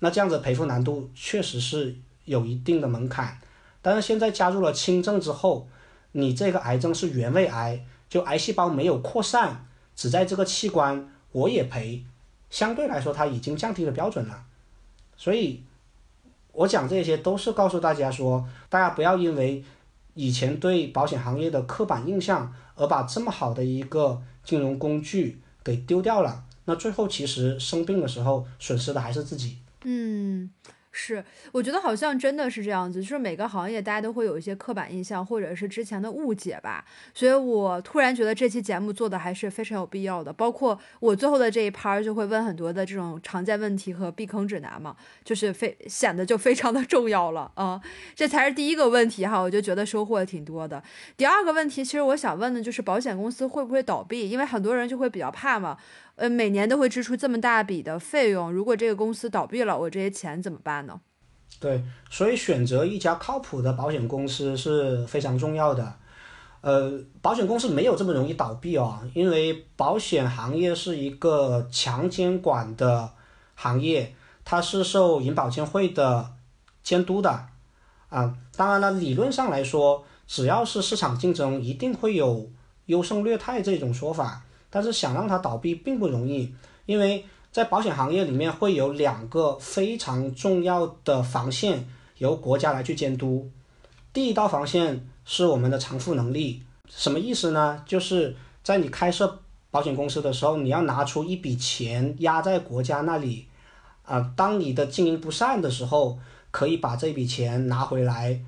[0.00, 1.94] 那这样子赔付难度确实是
[2.24, 3.38] 有一定的门槛。
[3.80, 5.68] 但是现在加入了轻症之后，
[6.12, 7.84] 你这个癌症是原位癌。
[8.06, 9.66] 就癌细胞没有扩散，
[9.96, 12.04] 只在这个器官，我也赔，
[12.48, 14.44] 相对来说它已经降低了标准了，
[15.16, 15.64] 所以
[16.52, 19.64] 我讲这些都是告诉大家说，大家不要因为
[20.12, 26.44] 以前对保险行业的刻板印象而把这么好的一个金融工具给丢掉了。
[26.66, 29.58] 那最后其实生病的时候损失的还是自己。
[29.82, 30.50] 嗯。
[30.96, 36.84] 是，我觉得好像真的是这样子，就是每个行业大家都会有一些刻板印象，或者是之前的误解吧。
[37.12, 40.32] 所以我突然觉得这期节目做的还是非常有必要的。
[40.32, 47.80] 包括我最后的这一趴就会问很多的这种常见问题和避坑指南嘛，就是非显得就非常的重要了啊。
[48.14, 50.80] 这才是第一个问题哈，我就觉得收获挺多的。
[51.16, 55.76] 第二个问题，其实我想问的就是保险公司会不会倒闭，因为很多人就会比较怕嘛。
[56.16, 61.00] 呃，每年都会支出这么大笔的费用，如果这个公司倒闭了，我这些钱怎么办呢？
[61.58, 65.94] 对，所以选择一家靠谱的保险公司是非常重要的。
[66.60, 73.10] 呃，保险公司没有这么容易倒闭哦，因为保险行业是一个强监管的
[73.54, 76.32] 行业，它是受银保监会的
[76.82, 77.48] 监督的。
[78.08, 82.50] 啊，当然了，理论上来说，只要是市场竞争，一定会有
[82.86, 84.43] 优胜劣汰这种说法。
[84.74, 86.52] 但是想让它倒闭并不容易，
[86.84, 91.86] 因为在保险行业里面会有两个非常重要的防线
[92.18, 93.48] 由国家来去监督。
[94.12, 97.84] 第一道防线是我们的偿付能力，什么意思呢？
[97.86, 103.46] 就是在你开设保险公司的时候，你要拿出一笔钱压在国家那里，
[104.04, 106.18] 啊，当你的经营不善的时候，
[106.50, 108.40] 可以把这笔钱拿回来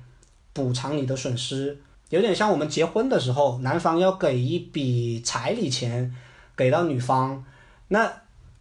[0.51, 1.77] 补偿你的损失。
[2.09, 6.15] 有点像我们结婚的时候，男方要给一笔彩礼钱
[6.55, 7.43] 给到女方，
[7.89, 8.09] 那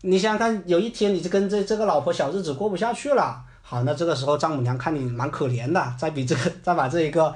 [0.03, 7.34] 你想想看，有一天你就跟这这个老婆小日子过不下去了，好，那这个时候丈母娘看你蛮可怜的，再比这个 再把这一个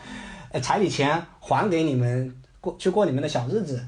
[0.51, 3.81] 呃彩礼钱还给你们过去过你们的小日子，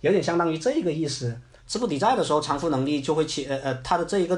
[0.00, 1.40] 有点相当于这个意思。
[1.66, 4.36] 资不抵债的时候，偿付能力就会启呃呃，他的这一个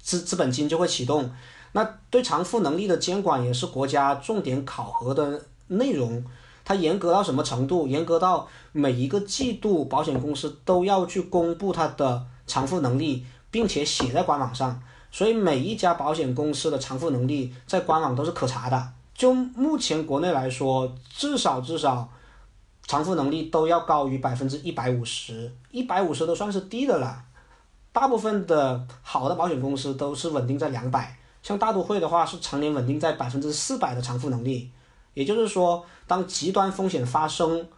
[0.00, 1.30] 资资本金就会启动，
[1.72, 6.24] 那对偿付能力的监管也是国家重点考核的内容。
[6.64, 7.86] 它严格到什么程度？
[7.86, 14.82] 严格到每一个季度，保险公司都要去公布它的偿付能力，并且写在官网上。
[15.12, 18.92] 所以每一家保险公司的偿付能力在官网都是可查的。
[19.14, 22.08] 就目前国内来说，至少至少
[22.86, 27.22] 偿付能力都要高于百分之一百五十，一百五十都算是低的了。
[27.92, 34.70] 大部分的好的保险公司都是稳定在两百，像大都会的话是常年稳定在百分之四百的偿付能力。
[35.14, 37.68] 也就是说，当极端风险发生，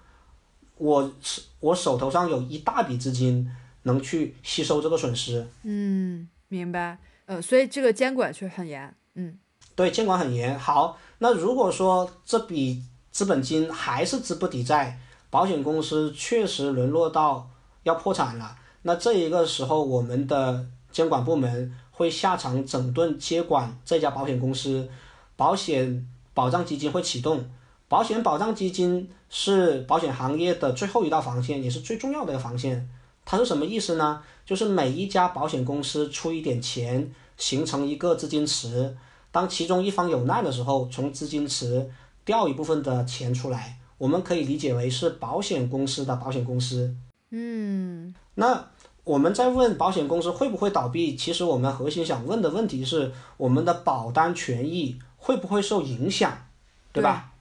[0.79, 1.13] 我
[1.61, 3.51] 我手头上有一大笔资金
[3.83, 5.47] 能去吸收这个损失。
[5.63, 6.99] 嗯，明白。
[7.27, 8.95] 呃，所以这个监管却很严。
[9.15, 9.39] 嗯，
[9.75, 10.59] 对，监管很严。
[10.59, 17.51] 好，那如果说这笔资本金还是资不抵债，保险公司确实沦落到
[17.83, 24.89] 要破产了，那这一个时候，我们的监管部门会下场整顿接管这家保险公司，
[25.37, 26.09] 保险。
[26.37, 27.43] 保障基金会启动，
[27.89, 32.87] 保险保障基金是保险行业的最后一道防线，也是最重要的防线。
[33.25, 34.21] 它是什么意思呢？
[34.45, 38.95] 就是每一家保险公司出一点钱，形成一个资金池。
[39.33, 41.91] 当其中一方有难的时候，从资金池
[42.27, 46.95] 调一部分的钱出来，我们可以理解为是保险公司的保险公司。
[47.31, 48.69] 嗯，那
[49.05, 54.99] 我们在问保险公司会不会倒闭，其实我们核心想问的问题是我们的保单权益。
[55.27, 56.47] 会不会受影响，
[56.93, 57.33] 对吧？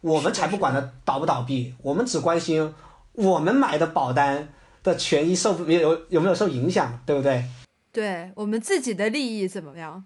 [0.00, 2.72] 我们才不管它倒不倒闭，我们只关心
[3.14, 4.48] 我们买的保单
[4.84, 7.44] 的权益受没有有没有受影响，对不对？
[7.90, 10.04] 对我们自己的利益怎么样？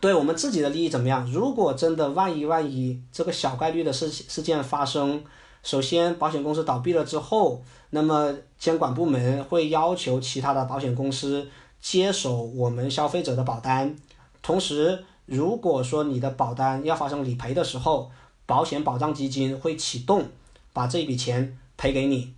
[0.00, 1.28] 对我们自己的利益怎么样？
[1.28, 5.24] 如果真的万一万一这个小概率的事事件发生，
[5.64, 11.48] 首先保险公司倒闭了之后，那么监管部门会要求其他的保险公司
[11.80, 13.96] 接手我们消费者的保单，
[14.40, 15.04] 同时。
[15.26, 18.10] 如果说你的保单要发生理赔的时候，
[18.46, 20.28] 保险保障基金会启动，
[20.72, 22.34] 把这笔钱赔给你。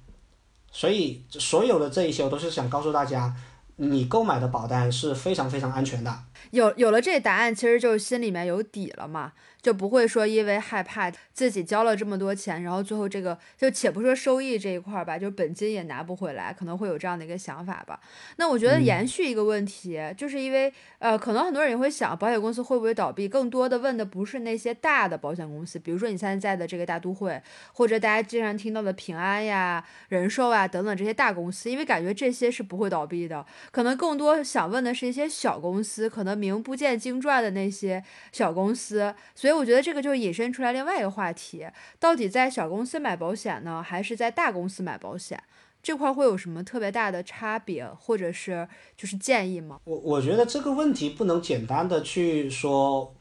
[0.72, 3.34] 所以所有的这一些，我都是想告诉大家，
[3.76, 6.24] 你购买的保单是非常非常安全的。
[6.50, 9.32] 有有了这答案，其实就心里面有底了嘛。
[9.68, 18.00] 就不会说因为害怕自己交了这么多钱，然后最后这个就且不说收益这一块儿吧，就本金也拿不回来，可能会有这样的一个想法吧。
[18.36, 23.28] 那我觉得延续一个问题，就是因为呃，可能很多人也会想，保险公司会不会倒闭？
[23.28, 27.38] 更多的问的不是那些大的保险公司，比如说你现在在的这个大都会，
[27.74, 33.44] 或者大家经常听到的平安呀、人寿啊等等这些大公司，因为感觉这些是不会倒闭的。
[33.70, 38.02] 可能更多想问的是一些小公司，可能名不见经传的那些
[38.32, 39.57] 小公司，所以。
[39.58, 41.66] 我觉得这个就引申出来另外一个话题，
[41.98, 45.42] 到底在小公司买保险呢，还是在大公司买保险？
[45.82, 49.78] 这块会有什么特别大的差别，或者是就是建议吗？
[49.84, 53.14] 我我觉得这个问题不能简单的去说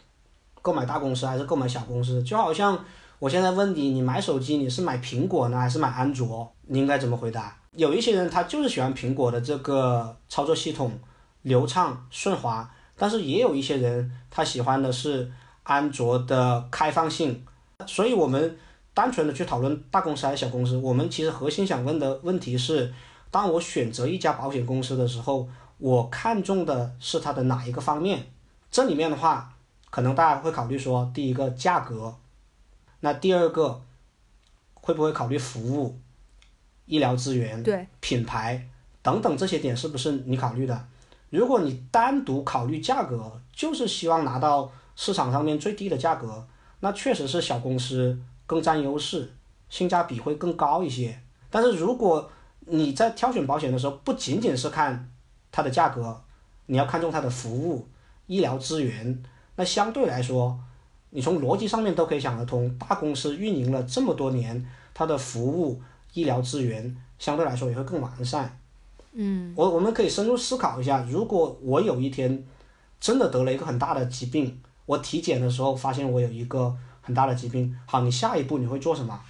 [0.62, 2.22] 购买大公司还是购买小公司？
[2.24, 2.84] 就好像
[3.20, 6.52] 我现在问你，你买手机你是买苹果呢还是买安卓？
[6.64, 7.58] 你应该怎么回答？
[7.74, 11.00] 有一些人他就是喜欢苹果的这个操作系统
[11.44, 15.32] 流畅顺滑，但是也有一些人他喜欢的是
[15.68, 17.46] 安卓的开放性。
[17.86, 18.58] 所以，我们
[18.94, 22.92] 单纯的去讨论大公司还是小公司，我们其实核心想问的问题是：
[23.30, 25.48] 当我选择一家保险公司的时候，
[25.78, 28.26] 我看中的是它的哪一个方面？
[28.72, 29.54] 这里面的话，
[29.90, 32.16] 可能大家会考虑说，第一个价格，
[33.02, 33.82] 那第二个
[34.74, 36.00] 会不会考虑服务、
[36.86, 38.68] 医疗资源、对品牌
[39.02, 40.88] 等等这些点是不是你考虑的？
[41.30, 46.46] 如果你单独考虑价格，就是希望拿到市场上面最低的价格，
[46.82, 49.32] 那确实是小公司更占优势，
[49.70, 51.18] 性价比会更高一些。
[51.50, 52.30] 但是如果
[52.66, 55.10] 你在挑选保险的时候，不仅仅是看
[55.52, 56.20] 它的价格，
[56.66, 57.88] 你要看重它的服务、
[58.26, 59.24] 医疗资源。
[59.56, 60.60] 那相对来说，
[61.12, 62.78] 你从逻辑上面都可以想得通。
[62.78, 65.82] 大公司运营了这么多年，它的服务、
[66.14, 68.60] 医疗资源相对来说也会更完善。
[69.14, 72.44] 嗯，我我们可以深入思考一下，如果我有一天
[73.00, 79.22] 真的得了一个很大的疾病，我体检的时候发现我有一个很大的疾病，好，你下一步你会做什么？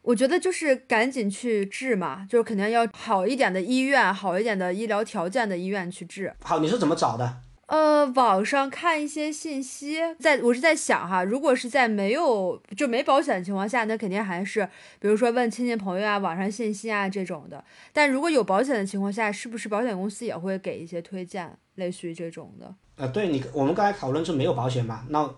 [0.00, 6.34] 我觉得就是赶紧去治嘛，就是肯定要好一点的医院，好一点的医疗条件的医院去治。
[6.42, 7.40] 好，你是怎么找的？
[7.66, 17.64] 呃，网上看一些信息，在我是在想哈，如果是在没有就没保险的情况下，那肯定还是比如说问亲戚朋友啊、网上信息啊这种的。
[17.92, 22.74] 但如果有保险的情况下，是不是保险公司也会给一些推荐，类似于这种的？
[23.02, 25.28] 呃，对你，我们刚才讨论是没有保险嘛，那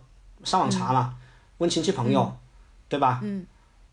[0.44, 1.16] 上网查嘛，
[1.56, 2.30] 问亲戚朋友，
[2.90, 3.20] 对吧？
[3.22, 3.46] 嗯。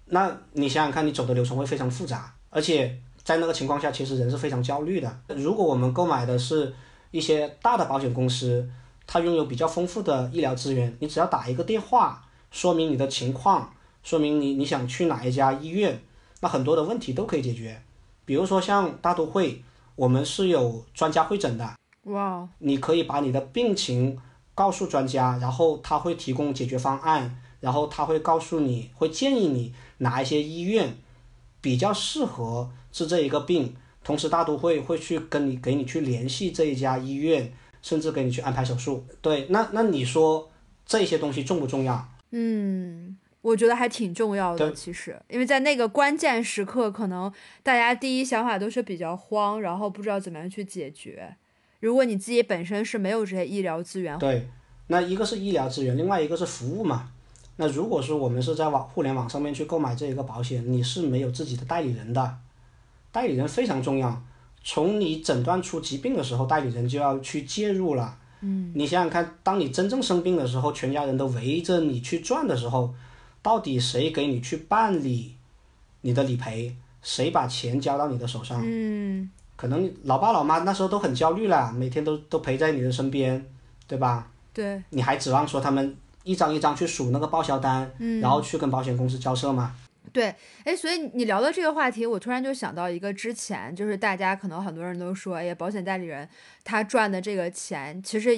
[0.07, 5.19] 那你想想看，你走的流程会非常复杂，而且在那个情况下，其实人是非常焦虑的。
[5.30, 6.76] 如果我们购买的是
[7.11, 8.69] 一些大的保险公司，
[9.07, 16.03] 它拥有比较丰富的医疗资源，你只要打一个电话，说明你的情况，说明你你想去哪一家医院，
[16.41, 17.82] 那很多的问题都可以解决。
[18.26, 19.63] 比如说像大都会，
[19.95, 21.74] 我们是有专家会诊的，
[22.04, 24.18] 哇，你可以把你的病情
[24.56, 30.97] 告诉专家，然后他会提供解决方案，然后他会告诉你，会建议你哪一些医院
[31.62, 33.76] 比较适合治这一个病。
[34.04, 39.06] 同时，大都会会去跟你给你去联系这一家医院，甚至给你去安排手术。
[39.22, 40.49] 对，那那你说
[40.88, 42.04] 这些东西重不重要？
[42.32, 44.72] 嗯，我觉得还挺重要的。
[44.74, 47.32] 其实，因为在那个关键时刻，可能
[47.62, 51.36] 大家第一想法都是比较慌，然后不知道怎么样去解决。
[51.82, 54.47] 如果你自己本身是没有这些医疗资源，对，
[54.88, 57.09] 那一个是医疗资源，另外一个是服务嘛。
[57.57, 62.38] 那如果说我们是在网互联网上面去购买这一个保险，你是没有自己的代理人的。
[63.11, 64.23] 代理人非常重要，
[64.63, 68.17] 从你诊断出疾病的时候，代理人就要去介入了。
[68.39, 72.93] 嗯，你想想看，当你真正生病的时候，全家人都围着你去转的时候，
[73.41, 75.36] 到底谁给你去办理
[76.01, 76.75] 你的理赔？
[77.03, 78.61] 谁把钱交到你的手上？
[78.63, 79.29] 嗯，
[79.62, 83.45] 可能老爸老妈那时候都很焦虑了，每天都都陪在你的身边，
[83.86, 84.28] 对吧？
[84.51, 84.82] 对。
[84.89, 89.76] 你还指望说他们一张一张去数那个报销单，嗯，然后去跟保险公司交涉吗？
[90.12, 90.34] 对，
[90.64, 96.28] 哎，所以你聊到这个话题，我突然就想到一个，之前就是大家可能很多人都说，哎呀，保险代理人
[96.64, 98.36] 他赚的这个钱其实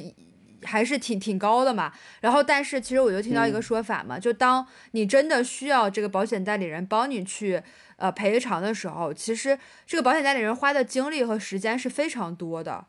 [0.65, 1.91] 还是挺挺高的嘛。
[2.21, 7.61] 然后，但是其实我就听到一个说法嘛，就当你真的需要这个保险代理人帮你去
[7.97, 12.85] 呃赔偿的时候，其实这个保险代理人花的精力和时间是非常多的，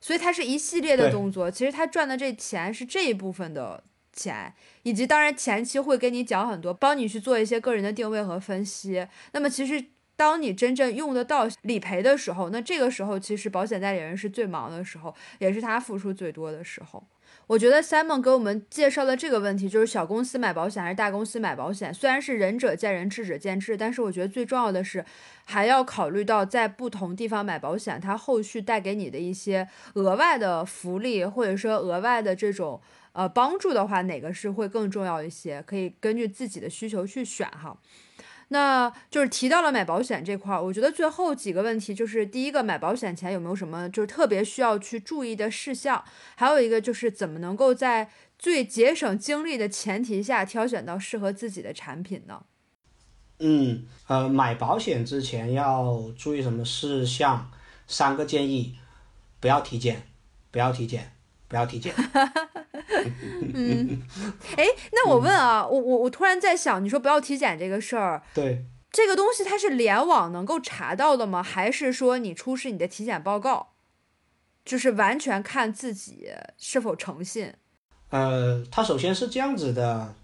[0.00, 1.50] 所以他是一系列的动作。
[1.50, 3.84] 其实他赚的这钱是这一部分的。
[4.10, 9.06] 钱，以及当然前期会跟你讲很多，帮你去做一些个人的定位和分析。
[9.30, 9.84] 那么其实
[10.18, 17.04] 当你真正用得到理赔的时候，那这个时候其实保险代理人是最忙的时候，也是他付出最多的时候。
[17.46, 25.04] 我觉得 Simon 给我们介绍的这个问题，就是小公司买保险还是大公司买保险，虽然是仁者见仁，智者见智，但是我觉得最重要的是
[25.44, 32.80] 还要考虑到在不同地方买保险，它后续带给你的一些额外的福利，或者说额外的这种。
[33.12, 35.60] 呃，帮助的话，哪个是会更重要一些？
[35.62, 37.76] 可以根据自己的需求去选哈。
[38.48, 46.02] 那就是提到了买保险这块儿，我觉得最后几个问题就是：第一个，买保险前有没有什么就是特别需要去注意的事项？
[46.34, 52.44] 还有一个就是怎么能够在最节省精力的前提下挑选到适合自己的产品呢？
[53.40, 57.50] 嗯，呃，买保险之前要注意什么事项？
[57.86, 58.78] 三个建议：
[59.40, 60.08] 不要体检，
[60.50, 61.12] 不要体检。
[61.48, 61.94] 不要体检。
[63.54, 64.00] 嗯，
[64.56, 71.42] 哎，那我问啊，我我我突然在想，你说不要体检这个事儿，对，这个东西它是联网能够查到的吗？
[71.42, 73.70] 还是说你出示你的体检报告，
[74.64, 77.52] 就是完全看自己是否诚信？
[78.10, 80.14] 呃，它首先是这样子的，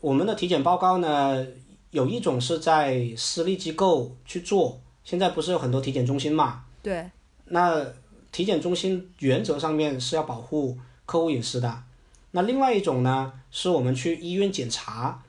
[0.00, 1.46] 我们的体检报告呢，
[1.90, 6.64] 有一种是在私立机构去做，现在不是有很多体检中心嘛？
[6.82, 7.10] 对。
[7.46, 7.86] 那
[8.34, 10.76] 体检中心原则上面是要保护
[11.06, 11.84] 客户隐私的。
[12.32, 15.22] 那另外一种呢，是我们去医院检查。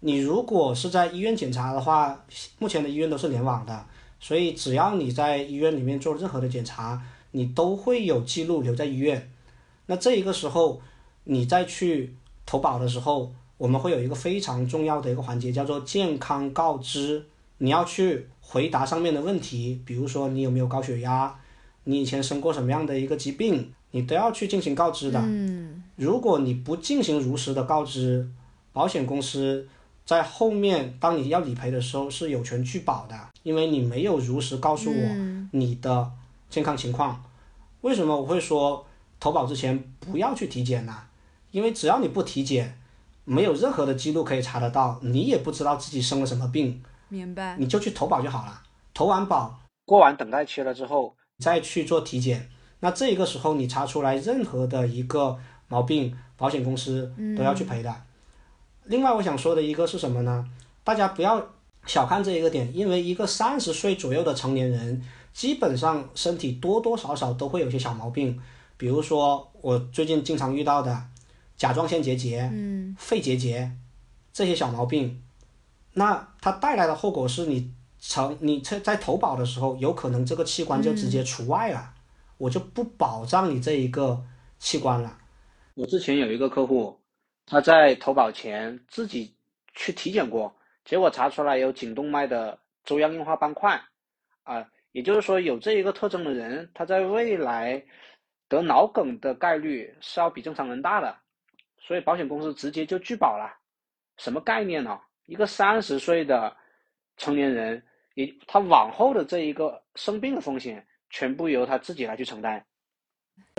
[0.00, 2.22] 你如果是在医院检查的话，
[2.58, 3.86] 目前的医院都是联网的，
[4.20, 9.30] 所以只要你在医院里面做任何的检查，你都会有记录留在医院。
[9.86, 10.82] 那这一个时候，
[11.24, 17.24] 你再去投保的时候，我们会有一个非常重要的一个环节，叫做健康告知。
[17.56, 21.34] 你要去回答上面的问题，比如说你有没有高血压，
[21.90, 23.72] 你以前生过什么样的一个疾病。
[23.92, 25.20] 你都要去进行告知的。
[25.20, 28.30] 嗯，如果你不进行如实的告知，
[28.72, 29.66] 保险公司
[30.06, 35.08] 在后面当你要理赔的时候是有权拒保的，因为你没有如实告诉我
[35.50, 36.08] 你的
[36.48, 37.20] 健康情况。
[37.80, 38.86] 为什么我会说
[39.18, 40.96] 投保之前不要去体检呢？
[41.50, 42.78] 因为只要你不体检，
[43.24, 46.80] 没有任何的记录可以查得到，你也不知道自己生了什么病。
[47.08, 47.56] 明白。
[47.58, 48.62] 你就去投保就好了，
[48.94, 52.48] 投完保，过完等待期了之后再去做体检。
[52.78, 55.36] 那这个时候你查出来任何的一个
[55.68, 57.92] 毛病，保险公司都要去赔的。
[58.84, 60.46] 另外我想说的一个是什么呢？
[60.84, 61.44] 大家不要
[61.86, 68.40] 小看这一个点，因为一个三十岁左右的成年人，基本上身体多多少少都会有些小毛病，
[68.76, 71.04] 比如说我最近经常遇到的
[71.56, 72.50] 甲状腺结节、
[72.96, 73.70] 肺结节
[74.32, 75.22] 这些小毛病，
[75.92, 77.70] 那它带来的后果是你
[78.00, 81.94] 成你在在投保的时候，有可能这个器官就直接除外了。
[82.38, 84.24] 我就不保障你这一个
[84.58, 85.18] 器官了。
[85.74, 86.98] 我之前有一个客户，
[87.44, 89.34] 他在投保前自己
[89.74, 93.78] 去体检过，结果查出来有颈动脉的粥样硬化斑块，
[94.42, 97.82] 啊，也就是说有这一个特征的人，他在未来
[98.48, 101.14] 得脑梗的概率是要比正常人大的，
[101.78, 103.54] 所以保险公司直接就拒保了。
[104.16, 104.98] 什么概念呢？
[105.26, 106.56] 一个三十岁的
[107.18, 107.82] 成年人，
[108.26, 110.86] 也他往后的这一个生病的风险。
[111.12, 112.62] 全部由他自己来去承担，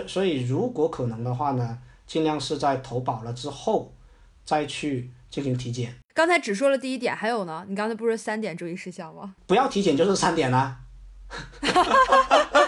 [0.06, 3.94] 所以如果可能的话呢，尽量是在投保了之后
[4.42, 5.94] 再去进行体检。
[6.14, 7.66] 刚才只说了第一点，还有呢？
[7.68, 9.36] 你刚才不是三点注意事项吗？
[9.46, 10.80] 不要体检就是三点啦。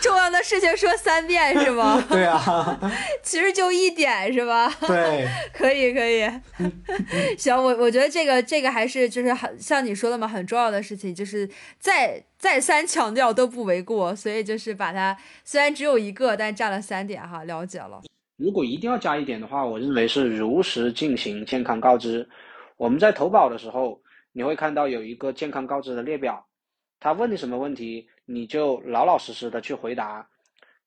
[0.00, 2.02] 重要的事情说三遍是吗？
[2.08, 2.78] 对啊，
[3.22, 4.68] 其实就一点是吧？
[4.86, 6.28] 对，可 以可以。
[7.36, 11.48] 行，我我觉得这个这个还是就是很像你说的嘛，很重要的事情，就是
[11.78, 14.14] 再再三强调都不为过。
[14.16, 18.00] 所以就是把它虽然只有一个，但占了三点哈，了解了。
[18.38, 22.26] 如果一定要加一点的话，我认为是如实进行健康告知。
[22.78, 24.00] 我们在投保的时候，
[24.32, 26.46] 你会看到有一个健康告知的列表，
[26.98, 28.08] 他问你什么问题。
[28.32, 30.24] 你就老老实实的去回答，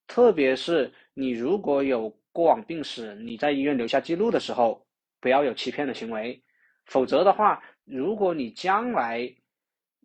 [0.07, 4.85] 特别是你如果有过往病史，你在医院留下记录的时候，
[5.19, 6.41] 不要有欺骗的行为，
[6.85, 9.29] 否则的话，如果你将来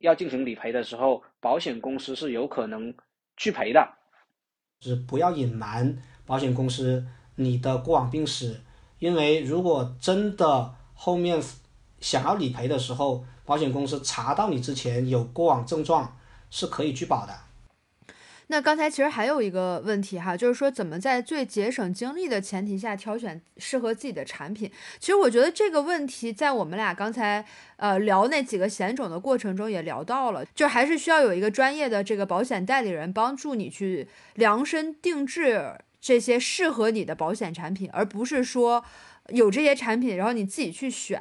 [0.01, 2.93] 要进行理赔的时候，保险公司是有可能
[3.37, 3.89] 拒赔的。
[4.81, 8.61] 是不要隐瞒保险公司你的过往病史，
[8.99, 11.41] 因为如果真的后面
[12.01, 16.18] 想要理赔的时候，保险公司查到你之前有过往症状。
[16.51, 17.35] 是可以拒保的。
[18.51, 24.73] 那刚才其实还有一个问题哈，就是说怎么在最节省精力的前提下挑选适合自己的产品。
[24.99, 27.45] 其实我觉得这个问题在我们俩刚才
[27.77, 38.83] 呃聊那几个险种的过程中也聊到了，就还是需要有一个专业的这个保险代理人帮助你去量身定制这些适合你的保险产品，而不是说
[39.29, 41.21] 有这些产品然后你自己去选。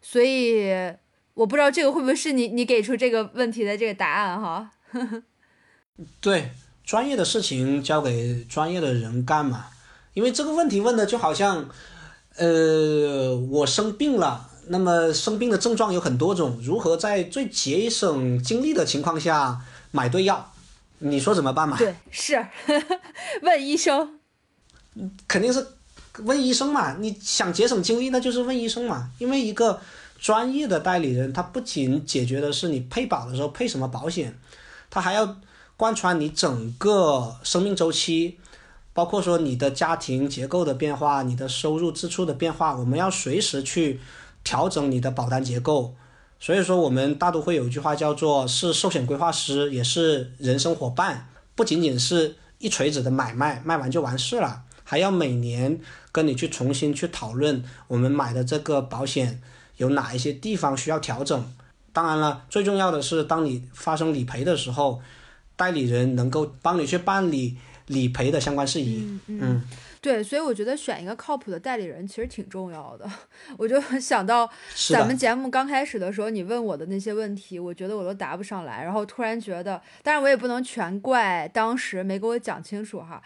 [0.00, 0.94] 所以。
[1.34, 4.70] 我不知道这个会不会是你你给出这个问题的这个答案哈？
[6.20, 6.50] 对，
[6.84, 9.66] 专业的事情交给专业的人干嘛？
[10.12, 11.68] 因为这个问题问的就好像，
[12.36, 19.60] 呃，我生病了，那么生病的症状有很多种，如何在最节省精力的情况下
[19.90, 20.52] 买对药？
[20.98, 21.76] 你说怎么办嘛？
[21.76, 22.46] 对，是
[23.42, 24.20] 问医生，
[25.26, 25.66] 肯定是
[26.18, 26.94] 问医生嘛。
[27.00, 29.80] 你想节省精力，那就是问医生嘛，因为一个。
[30.24, 34.34] 专业的代理人，他不仅解决的是你配保的时候配什么保险，
[34.88, 35.36] 他还要
[35.76, 38.38] 贯穿你整个生命周期，
[38.94, 44.00] 包括说你的家庭结构的变化、你的收入支出的变化，我们要随时去
[44.42, 45.94] 调整你的保单结构。
[46.40, 55.78] 所以说，我们大都会有一句话叫做是寿险规划师，也是人生伙伴，不仅仅是一锤子的买卖，卖完就完事了，还要每年
[56.10, 59.42] 跟你去重新去讨论我们买的这个保险。
[59.76, 61.52] 有哪一些地方需要调整？
[61.92, 65.00] 当然了，最重要的是，当你发生理赔的时候，
[65.56, 67.56] 代理人能够帮你去办理
[67.86, 69.18] 理赔的相关事宜。
[69.28, 69.62] 嗯嗯。
[70.00, 73.10] 对，所以我觉得选一个靠谱的代理人其实挺重要的。
[73.56, 74.46] 我就想到
[74.90, 83.22] 咱们节目刚开始的时候，你问我的那些问题，我觉得我都答不上来，然后突然觉得，当然我也不能全怪当时没给我讲清楚哈。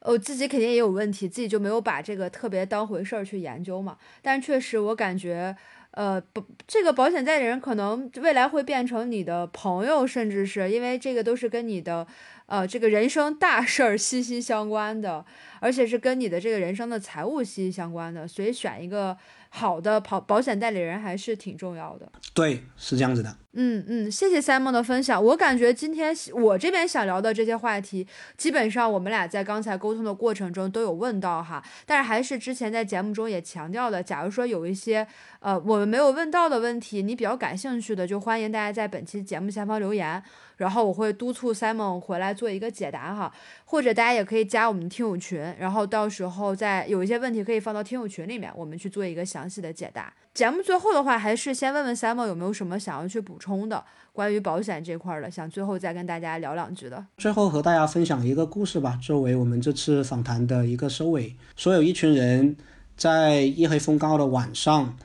[0.00, 3.98] 我自己肯定也有问题，自己就没有把这个特别当回事儿去研究嘛。
[4.22, 5.54] 但确实，我感觉，
[5.92, 12.06] 呃，不，这个保险代理人可能未来会变成你的朋友，甚至是因为这个都是跟你的，
[12.46, 15.24] 呃，这个人生大事儿息息相关的，
[15.60, 19.16] 而且是跟你的这个人生的财务息息相关的，所以选一个
[19.50, 22.10] 好的保保险代理人还是挺重要的。
[22.32, 23.36] 对，是这样子的。
[23.54, 25.22] 嗯嗯，谢谢 Simon 的分享。
[25.22, 31.62] 我感觉今天我这边想聊的这些话题，基本上我们俩在刚才沟通的过程中都有问到哈。
[31.84, 35.06] 但是还是之前在节目中也强调的，假如说有一些
[35.40, 40.22] 呃我们没有问到的问题，你比较感兴趣的，就欢迎大家在本期节目下方留言，
[40.56, 43.30] 然后我会督促 Simon 回来做一个解答哈。
[43.66, 50.10] 或者大家也可以加我们听友群，然后到时候再有一些问题可以放到听友群里面，我们去做一个详细的解答。
[50.34, 57.04] 节目最后的话，还是先问问 Simon 有没有什么想要去补充的，关于保险这块的，想最后再跟大家聊两句的。
[57.18, 61.36] 最后和大家分享一个故事吧，作为我们这次访谈的一个收尾。
[61.54, 62.56] 说有一群人
[62.96, 64.96] 在夜黑风高的晚上，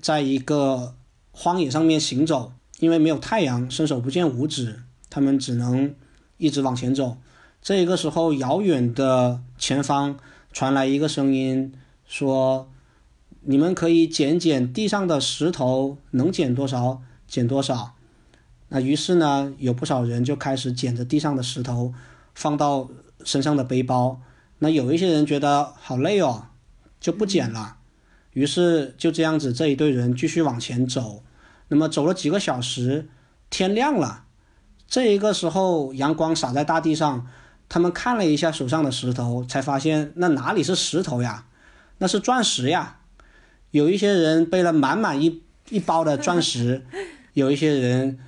[0.00, 0.94] 在一个
[1.32, 5.94] 荒野上面行走，因为没有太阳，伸手不见五指，他们只能
[6.38, 7.18] 一直往前走。
[7.60, 10.18] 这个时候，遥远的前方
[10.50, 11.74] 传来一个声音，
[12.06, 12.70] 说
[13.44, 17.94] ：“你们可以捡捡地上的石头，能捡多少捡多少。”
[18.74, 21.92] 那于是呢，有不少人就开始捡着地上的石头，
[22.34, 22.88] 放到
[23.22, 24.20] 身上的背包。
[24.60, 26.46] 那有一些人觉得好累哦，
[26.98, 27.76] 就不捡了。
[28.32, 31.22] 于是就这样子，这一队人继续往前走。
[31.68, 33.08] 那么走了几个小时，
[33.50, 34.24] 天亮了。
[34.86, 37.26] 这一个时候，阳光洒在大地上，
[37.68, 41.44] 他们看了一下手上的石头，才发现那哪里是石头呀，
[41.98, 43.00] 那是钻石呀。
[43.72, 46.82] 有一些人背了满满一一包的钻石，
[47.34, 48.18] 有一些人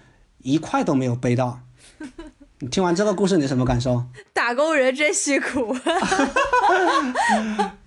[0.43, 1.61] 一块都没有背到。
[2.61, 4.05] 你听完这个故事，你什么感受？
[4.33, 5.77] 打工人真辛苦。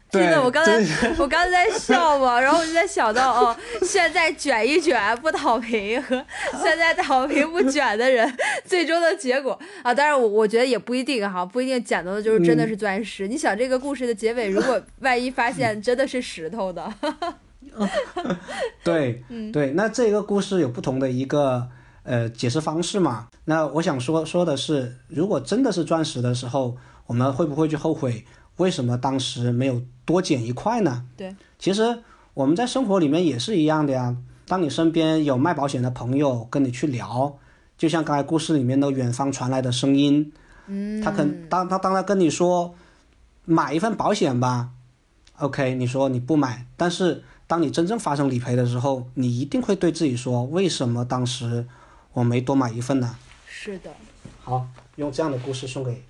[0.09, 6.25] 真对的，我刚才我刚才在笑嘛，然后我就在想到哦，现在卷一卷不躺平和
[6.63, 8.33] 现在躺平不卷的人，
[8.63, 13.27] 最终的结果啊，当然我我觉得也不一定哈，不一定捡到的就是真的是钻石。
[13.27, 16.89] 你想这个故事的结尾，如果万一发现真的是石头的，
[18.83, 21.67] 对，对，那这个故事有不同的一个
[22.03, 23.27] 呃解释方式嘛？
[23.45, 28.25] 那我想说说的是，如果真的是钻石的时候，我们会不会去后悔
[28.57, 31.05] 为什么当时没有多捡一块呢？
[31.15, 31.99] 对，其实
[32.33, 34.15] 我们在生活里面也是一样的呀。
[34.47, 37.37] 当你身边有卖保险的朋友跟你去聊，
[37.77, 40.31] 就像刚才故事里面的远方传来的声音，
[40.67, 42.73] 嗯，他肯当他当他跟你说
[43.43, 44.69] 买一份保险吧
[45.39, 51.65] ，OK，你说你不买，但是当你真正发生理赔的时候，你一定会对自己说，为什么当时
[52.11, 53.15] 我没多买一份呢？
[53.47, 53.89] 是的。
[54.43, 54.67] 好，
[54.97, 56.03] 用这样的故事送给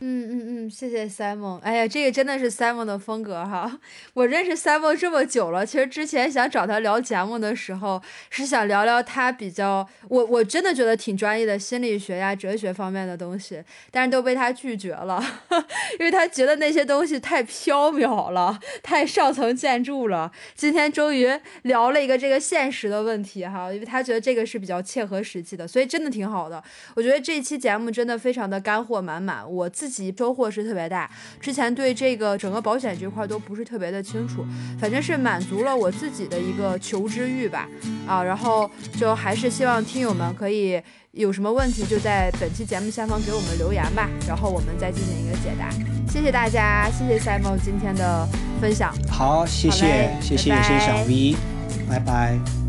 [0.00, 1.58] 嗯嗯嗯，谢谢 Simon。
[1.60, 3.78] 哎呀，这个真的是 Simon 的风格哈。
[4.14, 8.00] 我认识 Simon 这么久了，其实之前想找他聊节目的时候，
[8.30, 15.22] 是想聊聊他比较我我真的觉得挺专业的心理学呀、哲学方面的东西，但是都被他拒绝了，
[15.98, 20.30] 因为他觉得那些东西太缥缈了，太上层建筑了。
[20.54, 21.28] 今天终于
[21.62, 26.62] 聊了一个这个现实的问题哈，因为他觉得这个是比较切合实际的，所以真的挺好的。
[26.94, 31.10] 我觉得这期节目真的非常的干货满满，我自己收获是特别大。
[31.40, 34.44] 之前对这个整个保险这块都不是特别的清楚，
[34.78, 37.68] 反正是满足了我自己的一个求知欲吧。
[38.06, 40.80] 啊，然后就还是希望听友们可以
[41.12, 45.70] 有什么问题就在本期节目下方给我们留言吧，然后我们再进行一个解答。
[46.08, 48.26] 谢谢大家，谢谢 Simon 今天的
[48.60, 48.94] 分享。
[49.08, 51.36] 好，谢谢谢谢谢谢小 V，
[51.88, 52.59] 拜拜。